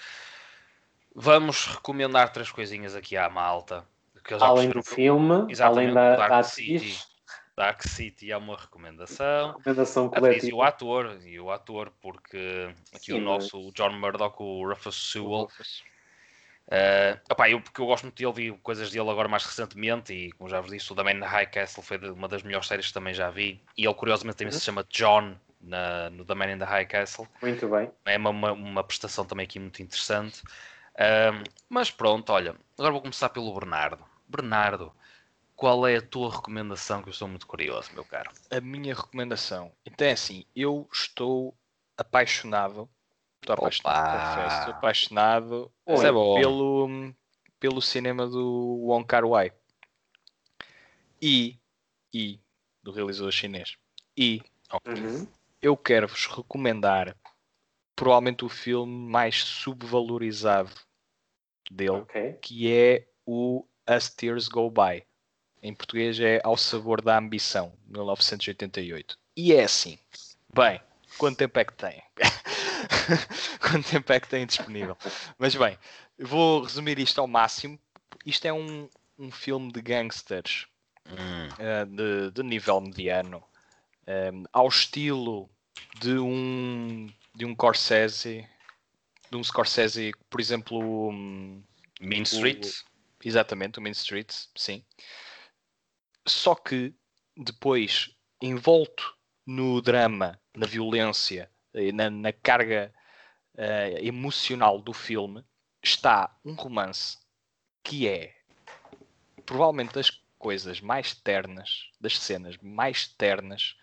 [1.14, 3.84] Vamos recomendar três coisinhas aqui à malta.
[4.24, 6.98] Que eu já além do filme, além da, Dark da City.
[7.56, 9.48] Dark City é uma recomendação.
[9.58, 10.66] recomendação A atriz e o coletiva.
[10.66, 15.48] ator, e o ator, porque aqui Sim, o mas- nosso John Murdoch, o Rufus Sewell,
[16.66, 20.32] Uh, opá, eu, porque eu gosto muito dele, vi coisas dele agora mais recentemente e
[20.32, 22.42] como já vos disse, o The Man in the High Castle foi de- uma das
[22.42, 26.24] melhores séries que também já vi e ele curiosamente também se chama John na, no
[26.24, 27.90] The Man in the High Castle Muito bem.
[28.06, 30.42] é uma, uma, uma prestação também aqui muito interessante
[30.96, 33.98] Um, mas pronto, olha agora vou começar pelo Bernardo
[34.28, 34.92] Bernardo,
[35.54, 39.70] qual é a tua recomendação que eu estou muito curioso, meu caro A minha recomendação.
[39.84, 41.54] Então é assim, eu estou
[41.96, 42.88] apaixonado.
[43.44, 44.28] Estou apaixonado, Opa!
[44.28, 44.58] confesso.
[44.60, 45.96] Estou apaixonado Oi.
[46.06, 47.14] É pelo,
[47.60, 49.52] pelo cinema do Wong Kar Wai.
[51.20, 51.58] E,
[52.12, 52.40] e,
[52.82, 53.76] do realizador chinês.
[54.16, 54.42] E
[54.86, 55.28] Uhum.
[55.62, 57.16] eu quero-vos recomendar
[57.94, 60.72] provavelmente o filme mais subvalorizado
[61.70, 62.38] dele, Ok.
[62.42, 65.04] que é o As Tears Go By.
[65.62, 69.16] Em português é Ao Sabor da Ambição, 1988.
[69.36, 69.98] E é assim.
[70.52, 70.80] Bem,
[71.16, 72.02] quanto tempo é que tem?
[73.60, 74.96] quanto tempo é que tem disponível?
[75.38, 75.78] Mas bem,
[76.18, 77.78] vou resumir isto ao máximo.
[78.24, 80.66] Isto é um, um filme de gangsters
[81.06, 83.42] Hum, eh, de, de nível mediano,
[84.06, 85.50] eh, ao estilo
[86.00, 88.48] de um de um Scorsese,
[89.30, 90.78] de um Scorsese, por exemplo,
[91.10, 91.62] um,
[92.00, 92.84] Mean o- Streets
[93.24, 94.84] exatamente, o Main Street, sim.
[96.26, 96.94] Só que
[97.36, 99.16] depois, envolto
[99.46, 101.50] no drama, na violência,
[101.92, 102.92] na, na carga
[103.56, 105.44] eh, emocional do filme,
[105.82, 107.18] está um romance
[107.82, 108.34] que é
[109.44, 113.76] provavelmente das coisas mais ternas, das cenas mais ternas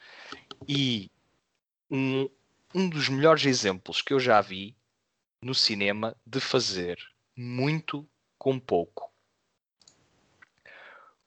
[0.68, 1.12] e
[1.90, 2.30] um,
[2.74, 4.76] um dos melhores exemplos que eu já vi
[5.42, 7.00] no cinema de fazer
[7.36, 9.12] muito com pouco.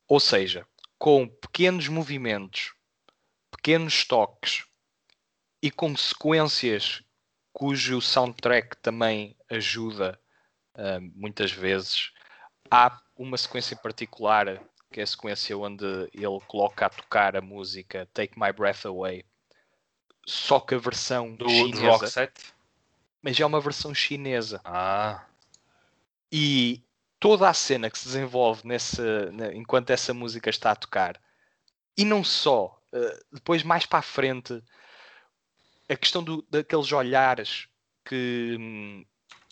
[0.06, 0.66] Ou seja,
[0.98, 2.74] com pequenos movimentos,
[3.50, 4.64] pequenos toques
[5.64, 7.02] e consequências
[7.50, 10.20] cujo soundtrack também ajuda
[10.74, 12.12] ah, muitas vezes.
[12.70, 14.60] Há uma sequência em particular
[14.92, 19.24] que é a sequência onde ele coloca a tocar a música Take My Breath Away,
[20.26, 22.32] só que a versão Do, do chinesa, Rock Set?
[23.22, 24.60] mas é uma versão chinesa.
[24.64, 25.24] Ah,
[26.30, 26.82] E
[27.18, 29.00] toda a cena que se desenvolve nesse,
[29.32, 31.18] ne- enquanto essa música está a tocar,
[31.96, 34.62] e não só, eh, depois mais para a frente,
[35.89, 37.68] a questão do- daqueles olhares
[38.05, 39.05] que hum,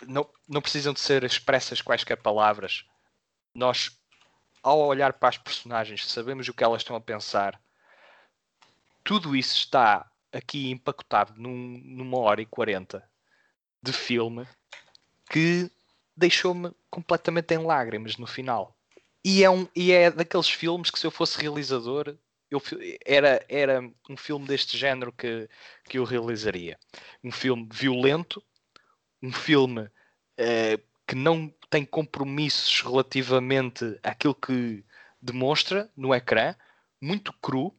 [0.07, 2.85] não, não precisam de ser expressas quaisquer palavras.
[3.55, 3.99] Nós,
[4.63, 7.61] ao olhar para as personagens, sabemos o que elas estão a pensar.
[9.05, 13.09] Tudo isso está aqui empacotado num, numa hora e quarenta
[13.83, 14.47] de filme
[15.31, 15.71] que
[16.17, 18.77] deixou-me completamente em lágrimas no final.
[19.25, 22.17] E é, um, e é daqueles filmes que se eu fosse realizador,
[22.53, 22.63] eu,
[23.05, 25.49] era, era um filme deste género que,
[25.85, 26.79] que eu realizaria.
[27.25, 28.43] Um filme violento,
[29.23, 29.89] um filme
[30.37, 34.85] eh, que não tem compromissos relativamente àquilo que
[35.21, 36.55] demonstra no ecrã,
[37.01, 37.75] muito cru,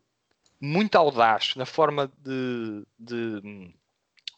[0.59, 3.73] muito audaz na forma de, de, hum,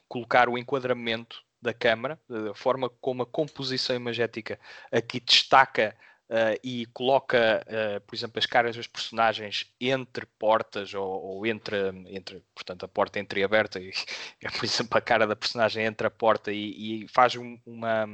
[0.09, 2.19] colocar o enquadramento da câmara,
[2.51, 4.59] a forma como a composição imagética
[4.91, 5.95] aqui destaca
[6.29, 11.77] eh, e coloca, eh, por exemplo, as caras dos personagens entre portas ou, ou entre,
[12.07, 13.91] entre, portanto, a porta entreaberta e,
[14.41, 18.05] é, por exemplo, a cara da personagem entre a porta e, e faz um- uma,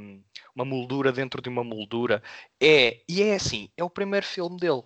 [0.54, 2.22] uma moldura dentro de uma moldura.
[2.62, 4.82] É, e é assim, é o primeiro filme dele.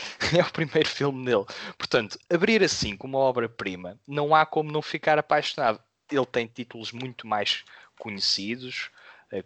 [0.36, 1.44] é o primeiro filme dele.
[1.78, 5.80] Portanto, abrir assim com uma obra-prima, não há como não ficar apaixonado.
[6.10, 7.64] Ele tem títulos muito mais
[7.98, 8.90] conhecidos,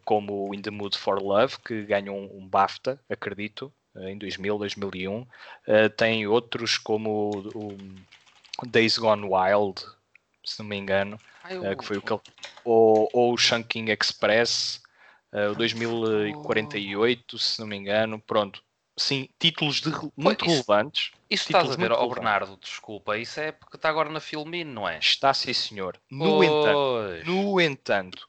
[0.04, 4.58] como o In the Mood for Love, que ganhou um, BAFTA, acredito, eh, em 2000,
[4.58, 5.26] 2001.
[5.66, 7.76] Eh, tem outros como o,
[8.66, 9.82] Days Gone Wild,
[10.44, 11.18] se não me engano,
[11.48, 12.20] eh, que foi o que ele,
[12.64, 14.82] ou, ou o Shanking Express,
[15.32, 18.20] eh, o 2048, se não me engano.
[18.20, 18.62] Pronto,
[18.96, 21.12] sim, títulos de, muito isso- relevantes.
[21.30, 22.14] Isso estás a ver, ó relevantes.
[22.16, 24.98] Bernardo, desculpa, isso é porque está agora na Filmino, não é?
[24.98, 25.96] Está sim, senhor.
[26.10, 27.26] No entanto, Pois.
[27.26, 28.28] no entanto,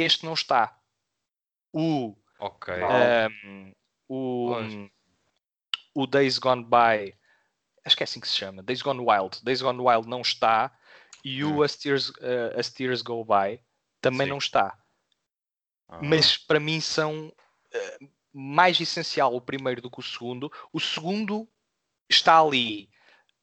[0.00, 0.78] este não está.
[1.72, 2.74] O, Ok.
[2.74, 3.72] Um,
[4.08, 4.90] o, Pois.
[5.94, 7.14] o Days Gone By,
[7.84, 9.42] acho que é assim que se chama, Days Gone Wild.
[9.42, 10.76] Days Gone Wild não está
[11.24, 11.62] e o Hum.
[11.62, 13.60] As Tears, uh, As Tears Go By
[14.00, 14.30] também Sim.
[14.30, 14.78] não está.
[15.88, 16.00] Ah.
[16.02, 20.52] Mas para mim são uh, mais essencial o primeiro do que o segundo.
[20.72, 21.48] O segundo
[22.08, 22.90] está ali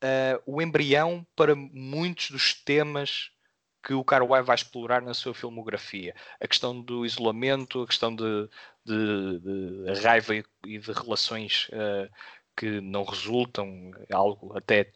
[0.03, 3.31] uh, o embrião para muitos dos temas
[3.83, 6.15] que o Carway vai explorar na sua filmografia.
[6.39, 8.49] A questão do isolamento, a questão de,
[8.85, 12.09] de- de raiva e- de relações uh,
[12.55, 14.91] que não resultam, algo até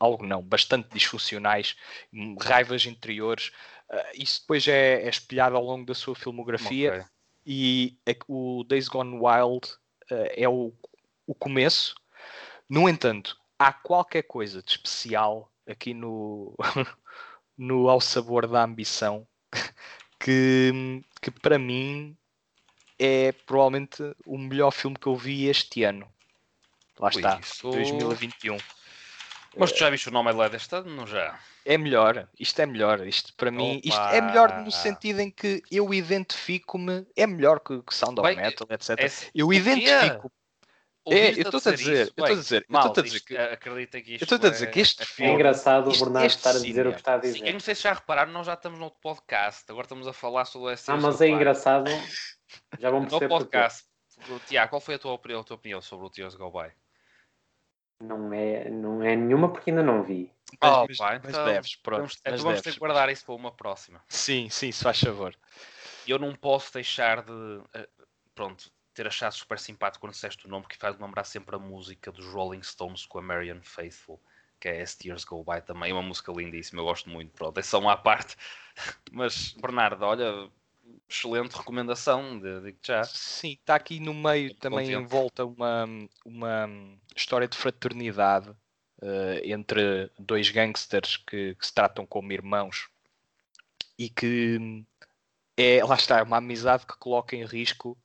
[0.00, 1.76] algo não, bastante disfuncionais,
[2.40, 3.52] raivas interiores.
[3.88, 7.04] Uh, isso depois é, é espelhado ao longo da sua filmografia Ok.
[7.46, 9.68] e que o Days Gone Wild
[10.10, 10.72] eh, é o,
[11.26, 11.94] o começo.
[12.68, 16.54] No entanto, há qualquer coisa de especial aqui no,
[17.56, 19.26] no Ao Sabor da Ambição
[20.18, 22.16] que, que para mim
[22.98, 26.08] é provavelmente o melhor filme que eu vi este ano.
[26.98, 28.56] Lá Ui, está, isso- 2021.
[29.56, 30.90] Mas tu já viste o nome lá deste ano?
[30.94, 31.38] Não já?
[31.64, 33.06] É melhor, isto é melhor.
[33.06, 34.70] Isto para mim, isto é melhor no Opa!
[34.70, 38.90] sentido em que eu identifico-me, é melhor que, que Sound of Bem, Metal, etc.
[38.98, 40.30] É, Eu identifico.
[41.06, 43.36] Ouviste eu estou-te a dizer, eu estou a dizer, eu estou-te a dizer isto- que-
[43.36, 46.26] acredita que isto eu estou-te a dizer que este é É filme- engraçado o Bernardo
[46.26, 47.46] estar a dizer o que está a Sim, dizer.
[47.46, 49.64] eu não sei se já repararam, nós já estamos no podcast.
[49.68, 50.90] Agora estamos a falar sobre o STS.
[50.90, 51.90] Ah, mas é engraçado.
[52.78, 53.44] Já No perceber porquê.
[53.44, 53.84] podcast.
[54.46, 56.70] Tiago, qual foi a tua, opinião, a tua opinião sobre o Tears Go By?
[58.00, 60.30] Não é, não é nenhuma porque ainda não vi.
[60.62, 61.98] Oh, mas- pá, mas então- deves, pronto.
[62.00, 64.02] Vamos, então mas vamos ter que guardar isso para uma próxima.
[64.08, 65.34] Sim, sim, se faz favor.
[66.06, 67.32] Eu não posso deixar de.
[67.74, 67.88] eh,
[68.34, 72.10] Pronto, ter achado super simpático quando disseste o nome, que faz lembrar sempre a música
[72.12, 74.20] dos Rolling Stones com a Marian Faithful,
[74.60, 75.90] que é As Tears Go By também.
[75.90, 77.32] É uma música lindíssima, eu gosto muito.
[77.32, 78.36] Pronto, é só uma à parte.
[79.12, 80.48] Mas, Bernardo, olha,
[81.08, 83.02] excelente recomendação, de- digo-te já.
[83.04, 85.10] Sim, está aqui no meio Muito também em contente.
[85.10, 85.86] volta uma,
[86.24, 86.68] uma
[87.16, 88.50] história de fraternidade
[89.02, 92.88] eh, entre dois gangsters que, que se tratam como irmãos
[93.98, 94.84] e que
[95.56, 97.96] é, lá está, é uma amizade que coloca em risco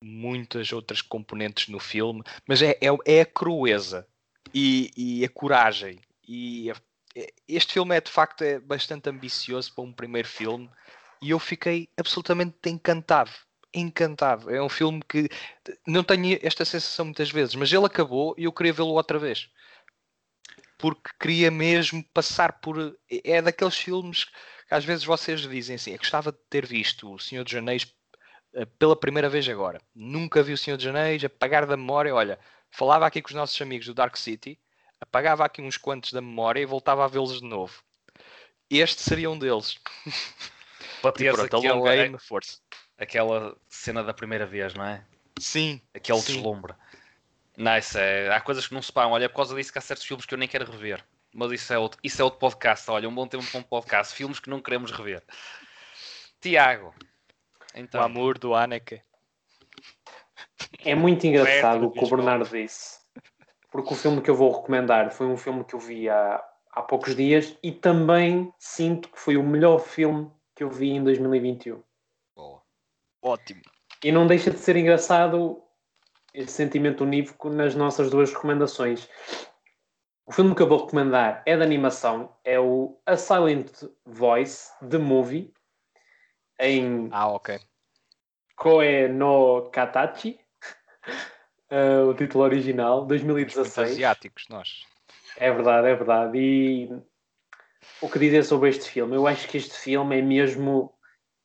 [0.00, 4.06] muitas outras componentes no filme, mas é, é, é a crueza
[4.54, 6.00] e, e a coragem.
[6.26, 6.76] E a-
[7.14, 10.70] é- este filme é de facto é bastante ambicioso para um primeiro filme
[11.22, 13.30] e eu fiquei absolutamente encantado.
[13.74, 14.50] Encantado.
[14.50, 15.28] É um filme que
[15.86, 19.50] não tenho esta sensação muitas vezes, mas ele acabou e eu queria vê-lo outra vez.
[20.78, 22.98] Porque queria mesmo passar por.
[23.10, 27.18] É daqueles filmes que às vezes vocês dizem assim: eu gostava de ter visto O
[27.18, 27.84] Senhor dos Anéis
[28.64, 29.80] pela primeira vez agora.
[29.94, 32.14] Nunca vi O Senhor dos Anéis, apagar da memória.
[32.14, 32.38] Olha,
[32.70, 34.58] falava aqui com os nossos amigos do Dark City,
[35.00, 37.82] apagava aqui uns quantos da memória e voltava a vê-los de novo.
[38.70, 39.78] Este seria um deles.
[41.02, 42.58] Para teres Pronto, aquela, força.
[42.98, 45.04] aquela cena da primeira vez, não é?
[45.38, 46.34] Sim, Aquele Sim.
[46.34, 46.74] deslumbre.
[47.56, 49.12] Nice, é, há coisas que não se pagam.
[49.12, 51.04] Olha, por causa disso que há certos filmes que eu nem quero rever.
[51.32, 52.90] Mas isso é outro, isso é outro podcast.
[52.90, 54.14] Olha, um bom tempo para um podcast.
[54.14, 55.22] Filmes que não queremos rever.
[56.40, 56.94] Tiago.
[57.76, 59.02] O Então, amor do Anneke.
[60.84, 62.98] É muito engraçado o que o do Bernardo disse.
[63.70, 66.82] Porque o filme que eu vou recomendar foi um filme que eu vi há, há
[66.82, 71.82] poucos dias e também sinto que foi o melhor filme que eu vi em 2021.
[72.34, 72.62] boa.
[73.22, 73.60] Ótimo.
[74.02, 75.62] E não deixa de ser engraçado
[76.32, 79.08] esse sentimento unívoco nas nossas duas recomendações.
[80.24, 83.70] O filme que eu vou recomendar é de animação, é o A Silent
[84.04, 85.52] Voice, The Movie,
[86.58, 87.58] em Ah, ok.
[88.56, 90.40] Koe no Katachi,
[91.70, 93.90] eh, o título original, Muito 2016.
[93.92, 94.86] asiáticos, nós.
[95.36, 96.38] É verdade, é verdade.
[96.38, 96.88] E
[98.00, 99.14] o que dizer sobre este filme?
[99.14, 100.92] Eu acho que este filme é mesmo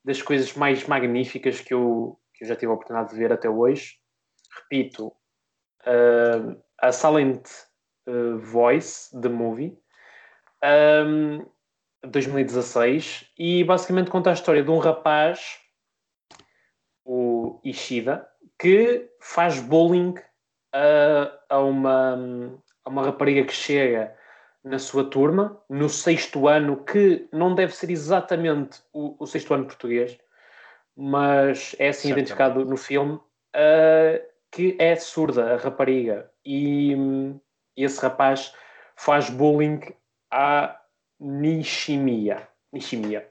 [0.03, 3.49] das coisas mais magníficas que eu, que eu já tive a oportunidade de ver até
[3.49, 3.97] hoje.
[4.63, 7.47] Repito, uh, a Silent
[8.07, 9.77] uh, Voice, The Movie,
[10.63, 11.45] um,
[12.05, 15.59] 2016, e basicamente conta a história de um rapaz,
[17.05, 18.27] o Ishida,
[18.59, 20.15] que faz bullying
[20.73, 24.15] a, a uma, a uma rapariga que chega
[24.63, 29.65] na sua turma, no sexto ano, que não deve ser exatamente o, o sexto ano
[29.65, 30.17] português,
[30.95, 32.11] mas é assim Certamente.
[32.11, 36.29] identificado no filme, uh, que é surda, a rapariga.
[36.45, 37.39] E hum,
[37.75, 38.53] esse rapaz
[38.95, 39.79] faz bullying
[40.29, 40.80] à
[41.21, 42.47] Nishimiya.
[42.73, 43.29] Nishimiya.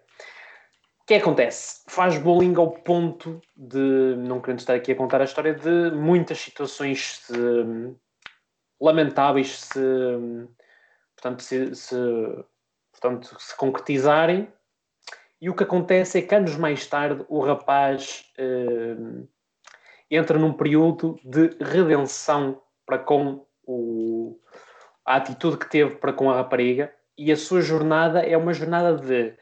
[1.03, 1.83] O que acontece?
[1.89, 6.39] Faz bullying ao ponto de, não querendo estar aqui a contar a história, de muitas
[6.39, 7.97] situações hum,
[8.81, 10.47] lamentáveis se, hum,
[11.17, 11.97] portanto, se, se,
[12.93, 14.49] portanto, se concretizarem.
[15.41, 19.27] E o que acontece é que anos mais tarde o rapaz hum,
[20.09, 24.39] entra num período de redenção para com o,
[25.05, 28.97] a atitude que teve para com a rapariga e a sua jornada é uma jornada
[28.97, 29.35] de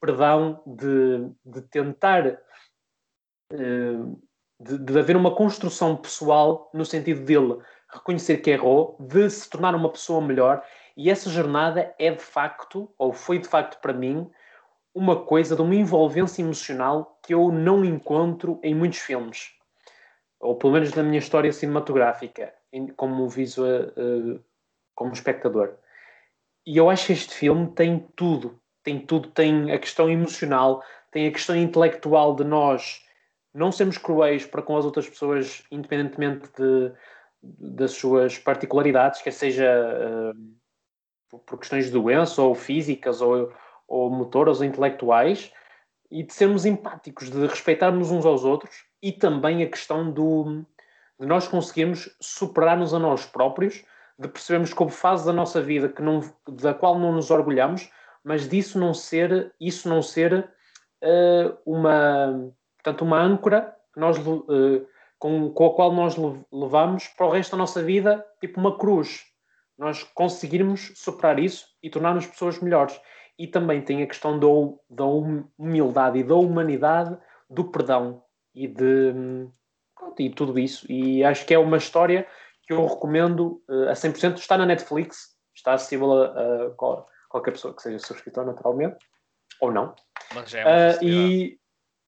[0.00, 2.26] perdão, de, de tentar
[3.50, 3.98] eh,
[4.60, 7.58] de, de haver uma construção pessoal no sentido dele
[7.92, 10.62] reconhecer que errou, de se tornar uma pessoa melhor
[10.96, 14.30] e essa jornada é de facto, ou foi de facto para mim,
[14.94, 19.54] uma coisa de uma envolvência emocional que eu não encontro em muitos filmes
[20.44, 24.38] ou pelo menos na minha história cinematográfica, em- como visual, eh,
[24.94, 25.76] como espectador.
[26.66, 31.26] E eu acho que este filme tem tudo, tem tudo, tem a questão emocional, tem
[31.26, 33.04] a questão intelectual de nós
[33.54, 36.92] não sermos cruéis para com as outras pessoas, independentemente de,
[37.40, 40.34] das suas particularidades, quer seja
[41.30, 43.52] por- por questões de doença, ou físicas, ou,
[43.86, 45.52] ou motoras, ou intelectuais,
[46.10, 50.64] e de sermos empáticos, de respeitarmos uns aos outros, e também a questão do,
[51.20, 53.84] de nós conseguirmos superar-nos a nós próprios,
[54.18, 57.90] de percebermos houve fases da nossa vida que não, da qual não nos orgulhamos,
[58.22, 60.48] mas disso não ser, isso não ser
[61.02, 64.82] eh, uma, portanto, uma âncora nós, eh,
[65.18, 68.76] com, com a qual nós le- levamos para o resto da nossa vida, tipo uma
[68.78, 69.24] cruz.
[69.76, 72.98] Nós conseguirmos superar isso e tornar-nos pessoas melhores.
[73.38, 77.16] E também tem a questão da, hu- da hum- humildade e da humanidade,
[77.50, 78.22] do perdão
[78.54, 79.50] e de hum,
[80.18, 80.90] e tudo isso.
[80.90, 82.26] E acho que é uma história
[82.66, 84.36] que eu recomendo eh, a 100%.
[84.38, 88.96] Está na Netflix, está acessível a, a qual- qualquer pessoa que seja subscritor, naturalmente,
[89.60, 89.94] ou não.
[90.34, 91.24] Mas já é facilidade.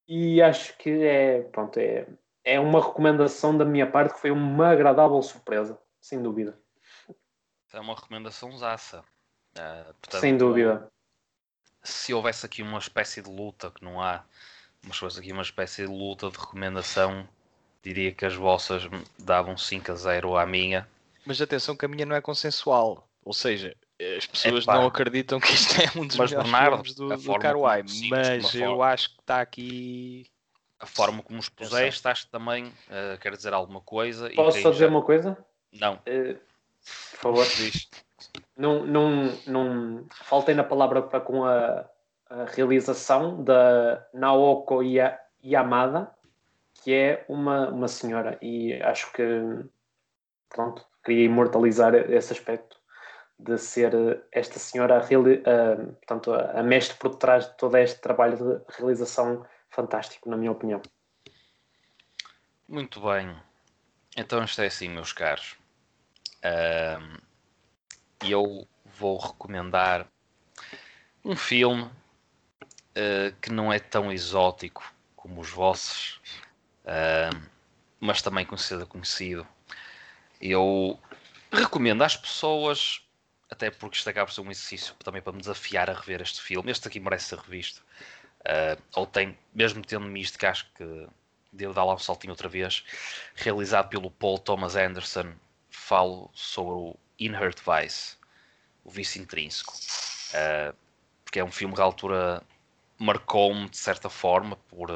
[0.09, 2.07] e, e acho que é, pronto, é,
[2.44, 6.59] é uma recomendação da minha parte que foi uma agradável surpresa, sem dúvida.
[7.72, 9.04] É uma recomendação zaça.
[9.59, 10.88] Ah, portanto, sem dúvida.
[11.82, 14.24] Se houvesse aqui uma espécie de luta, que não há,
[14.82, 17.28] mas se fosse aqui uma espécie de luta de recomendação,
[17.87, 18.82] diria que as vossas
[19.16, 20.89] davam 5 a 0 à minha.
[21.24, 23.09] Mas atenção que a minha não é consensual.
[23.24, 23.76] Ou seja,
[24.16, 24.74] as pessoas Epá.
[24.74, 28.11] não acreditam que isto é um dos Mas, melhores Bernardo, filmes do, a do simples,
[28.43, 30.26] Mas eu forma- acho que está aqui...
[30.78, 34.28] A forma como os puseste, acho que também ah, quer dizer alguma coisa.
[34.34, 35.39] Posso e só dizer já- uma coisa?
[35.72, 36.34] Não, Eh,
[36.84, 37.47] por favor.
[37.47, 37.89] diz.
[38.57, 41.84] Não, não, não faltei na palavra para com a,
[42.28, 46.11] a realização da Naoko Ya- Yamada,
[46.83, 49.22] que é uma, uma senhora, e acho que
[50.49, 52.77] pronto, queria imortalizar esse aspecto
[53.39, 58.37] de ser esta senhora a, a, portanto, a, mestre por trás de todo este trabalho
[58.37, 60.81] de realização fantástico, na minha opinião.
[62.68, 63.37] Muito bem.
[64.16, 65.57] Então isto é assim, meus caros.
[68.24, 70.07] E eu vou recomendar
[71.24, 76.20] um filme uh, que não é tão exótico como os vossos,
[76.87, 77.49] uh,
[78.01, 79.47] mas também conhecido conhecido.
[80.41, 80.99] Eu
[81.51, 83.03] recomendo às pessoas,
[83.51, 86.41] até porque isto acaba por ser um exercício também para me desafiar a rever este
[86.41, 86.70] filme.
[86.70, 87.82] Este aqui merece ser revisto.
[88.41, 91.09] Uh, ou tem, mesmo tendo-me isto, que acho que
[91.53, 92.84] devo dar lá um saltinho outra vez,
[93.34, 95.32] realizado pelo Paul Thomas Anderson,
[95.70, 98.16] falo sobre o Inherent Vice,
[98.84, 99.72] o vício intrínseco.
[99.72, 100.76] Uh,
[101.24, 102.43] porque é um filme que à altura
[102.99, 104.91] marcou-me de certa forma por,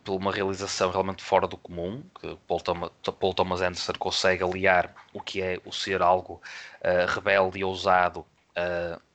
[0.00, 4.94] por uma realização realmente fora do comum, que Paul Thomas, Paul Thomas Anderson consegue aliar
[5.12, 6.40] o que é o ser algo
[6.80, 8.26] uh, rebelde e ousado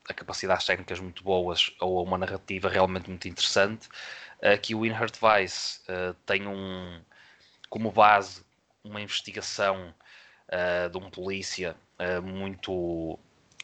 [0.10, 3.88] a capacidades técnicas muito boas ou a uma narrativa realmente muito interessante.
[4.42, 5.82] Aqui o Inherent Vice
[6.26, 7.00] tem um,
[7.70, 8.44] como base
[8.84, 9.94] uma investigação
[10.48, 13.20] uh, de um polícia uh, muito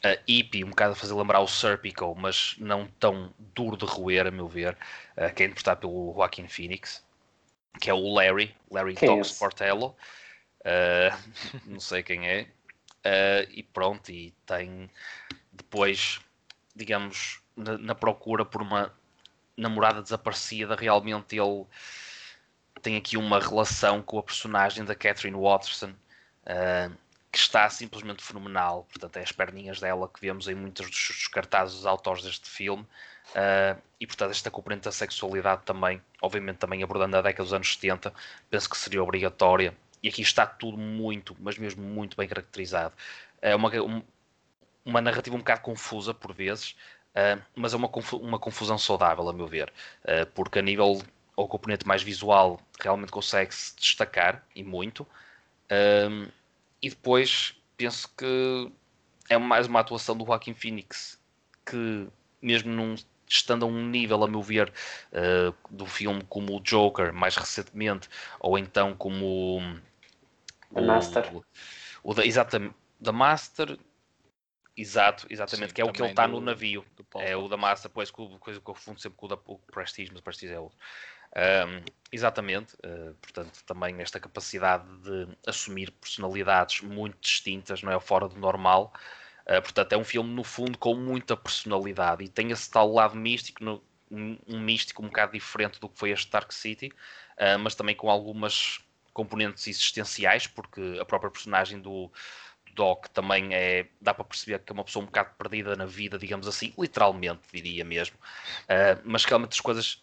[0.06, 4.28] uh, hippie, um bocado a fazer lembrar o Serpico, mas não tão duro de roer,
[4.28, 4.78] a meu ver,
[5.18, 7.04] uh, que é interpretado pelo Joaquin Phoenix,
[7.80, 9.96] que é o Larry, Larry Tox é Portello.
[11.68, 12.48] não sei quem é.
[13.50, 14.90] e pronto, e tem
[15.52, 16.22] depois,
[16.74, 18.94] digamos, na, na procura por uma
[19.58, 21.66] namorada desaparecida, realmente ele
[22.82, 26.98] tem aqui uma relação com a personagem da Catherine Watterson, uh,
[27.34, 28.86] que está simplesmente fenomenal.
[28.92, 32.84] Portanto, é as perninhas dela que vemos em muitos dos cartazes dos autores deste filme.
[33.32, 37.74] Uh, e, portanto, esta componente da sexualidade também, obviamente, também abordando a década dos anos
[37.74, 38.14] 70,
[38.52, 39.76] penso que seria obrigatória.
[40.04, 42.94] E aqui está tudo muito, mas mesmo muito bem caracterizado.
[43.42, 43.72] É uma,
[44.86, 46.76] uma narrativa um bocado confusa por vezes,
[47.16, 49.74] uh, mas é uma, uma confusão saudável, a meu ver,
[50.04, 51.02] uh, porque a nível
[51.36, 55.08] ou componente mais visual realmente consegue se destacar e muito.
[55.72, 56.28] Um,
[56.84, 58.72] e depois penso que
[59.30, 61.18] é mais uma atuação do Joaquim Phoenix
[61.66, 62.08] que,
[62.42, 64.72] mesmo num, estando a um nível, a meu ver,
[65.14, 69.62] uh, do filme como o Joker, mais recentemente, ou então como
[70.74, 71.36] The o, Master.
[71.36, 71.46] O,
[72.04, 73.80] o da, exatamente, The Master,
[74.76, 76.86] exato, exatamente, Sim, que é o que ele está no navio.
[77.16, 80.12] É o da Master, pois, coisa que eu confundo sempre com o, da, o Prestige,
[80.12, 80.78] mas o Prestige é outro.
[81.36, 88.00] Um, exatamente, uh, portanto, também esta capacidade de assumir personalidades muito distintas, não é?
[88.00, 88.94] Fora do normal.
[89.46, 93.16] Uh, portanto, é um filme, no fundo, com muita personalidade e tem esse tal lado
[93.16, 96.88] místico, no, um, um, místico um bocado diferente do que foi este Dark City,
[97.38, 98.80] uh, mas também com algumas
[99.12, 102.12] componentes existenciais, porque a própria personagem do,
[102.74, 103.88] Doc também é.
[104.02, 107.42] dá para perceber que é uma pessoa um bocado perdida na vida, digamos assim, literalmente,
[107.52, 108.18] diria mesmo.
[108.64, 110.02] Uh, mas realmente as coisas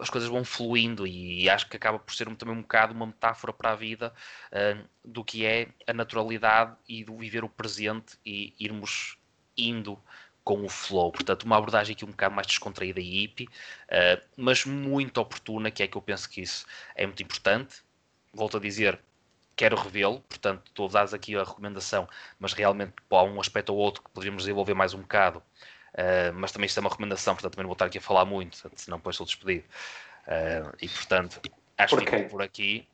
[0.00, 3.52] as coisas vão fluindo e acho que acaba por ser também um bocado uma metáfora
[3.52, 4.12] para a vida
[4.52, 9.16] uh, do que é a naturalidade e do viver o presente e irmos
[9.56, 9.98] indo
[10.44, 11.12] com o flow.
[11.12, 15.82] Portanto, uma abordagem aqui um bocado mais descontraída e hippie, uh, mas muito oportuna, que
[15.82, 17.82] é que eu penso que isso é muito importante.
[18.32, 18.98] Volto a dizer,
[19.56, 22.08] quero revê-lo, portanto, estou a dar aqui a recomendação,
[22.38, 25.42] mas realmente há um aspecto ou outro que poderíamos desenvolver mais um bocado
[25.94, 28.24] Uh, mas também isto é uma recomendação, portanto também não vou estar aqui a falar
[28.24, 29.64] muito, senão depois sou despedido.
[30.26, 31.40] Uh, e portanto,
[31.76, 32.88] acho que fico por aqui.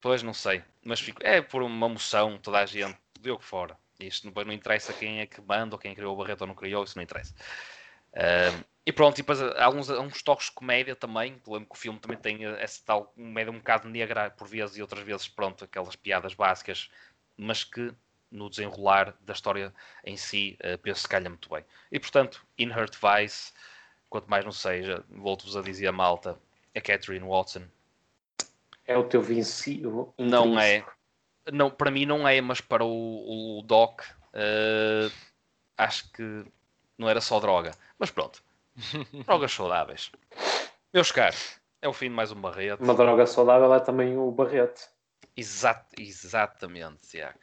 [0.00, 1.20] Pois não sei, mas fico.
[1.22, 3.76] É por uma moção, toda a gente, deu que fora.
[4.00, 6.54] Isto depois não interessa quem é que manda, ou quem criou o Barreto ou não
[6.54, 7.34] criou, isso não interessa.
[8.14, 11.40] Uh, e pronto, e depois há alguns, alguns toques de comédia também.
[11.46, 14.82] Lembro que o filme também tem essa tal comédia um bocado negra por vezes e
[14.82, 16.90] outras vezes, pronto, aquelas piadas básicas,
[17.36, 17.92] mas que
[18.30, 19.72] no desenrolar da história
[20.04, 21.64] em si, uh, penso que calha muito bem.
[21.90, 23.52] E portanto, Inherent Vice,
[24.08, 26.38] quanto mais não seja, volto-vos a dizer a malta,
[26.74, 27.62] a Catherine Watson.
[28.86, 29.82] É o teu vinci...
[30.18, 30.84] Não é.
[31.52, 35.12] Não, para mim não é, mas para o, o Doc, uh,
[35.76, 36.44] acho que
[36.98, 37.72] não era só droga.
[37.98, 38.42] Mas pronto,
[39.26, 40.12] drogas saudáveis.
[40.92, 42.82] Meus caros, é o fim de mais um barrete.
[42.82, 44.88] Uma droga saudável é também o barrete.
[45.36, 47.38] Exato, exatamente, Tiago.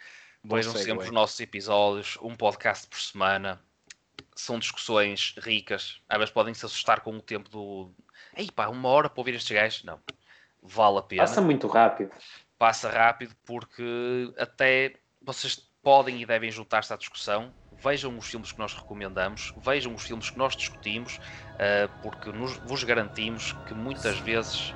[0.55, 3.59] Vejam sempre os nossos episódios, um podcast por semana.
[4.35, 5.99] São discussões ricas.
[6.07, 7.91] Às vezes podem se assustar com o tempo do.
[8.35, 9.83] Ei pá, uma hora para ouvir estes gajos.
[9.83, 9.99] Não.
[10.61, 11.23] Vale a pena.
[11.23, 12.11] Passa muito rápido.
[12.57, 17.53] Passa rápido porque até vocês podem e devem juntar-se à discussão.
[17.83, 22.57] Vejam os filmes que nós recomendamos, vejam os filmes que nós discutimos, uh, porque nos,
[22.57, 24.73] vos garantimos que muitas vezes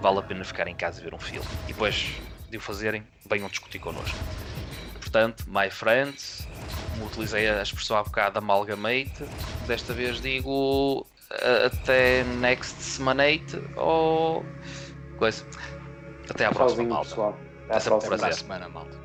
[0.00, 1.46] vale a pena ficar em casa e ver um filme.
[1.64, 2.10] E depois
[2.50, 4.18] de o fazerem, venham discutir connosco.
[5.04, 6.48] Portanto, my friends,
[6.92, 9.22] como utilizei a expressão há bocado, amalgamate,
[9.66, 11.06] desta vez digo
[11.66, 14.44] até next semanate ou
[15.18, 15.44] coisa.
[16.30, 17.14] Até à próxima, malta.
[17.68, 19.03] Até, Até a próxima semana, malta.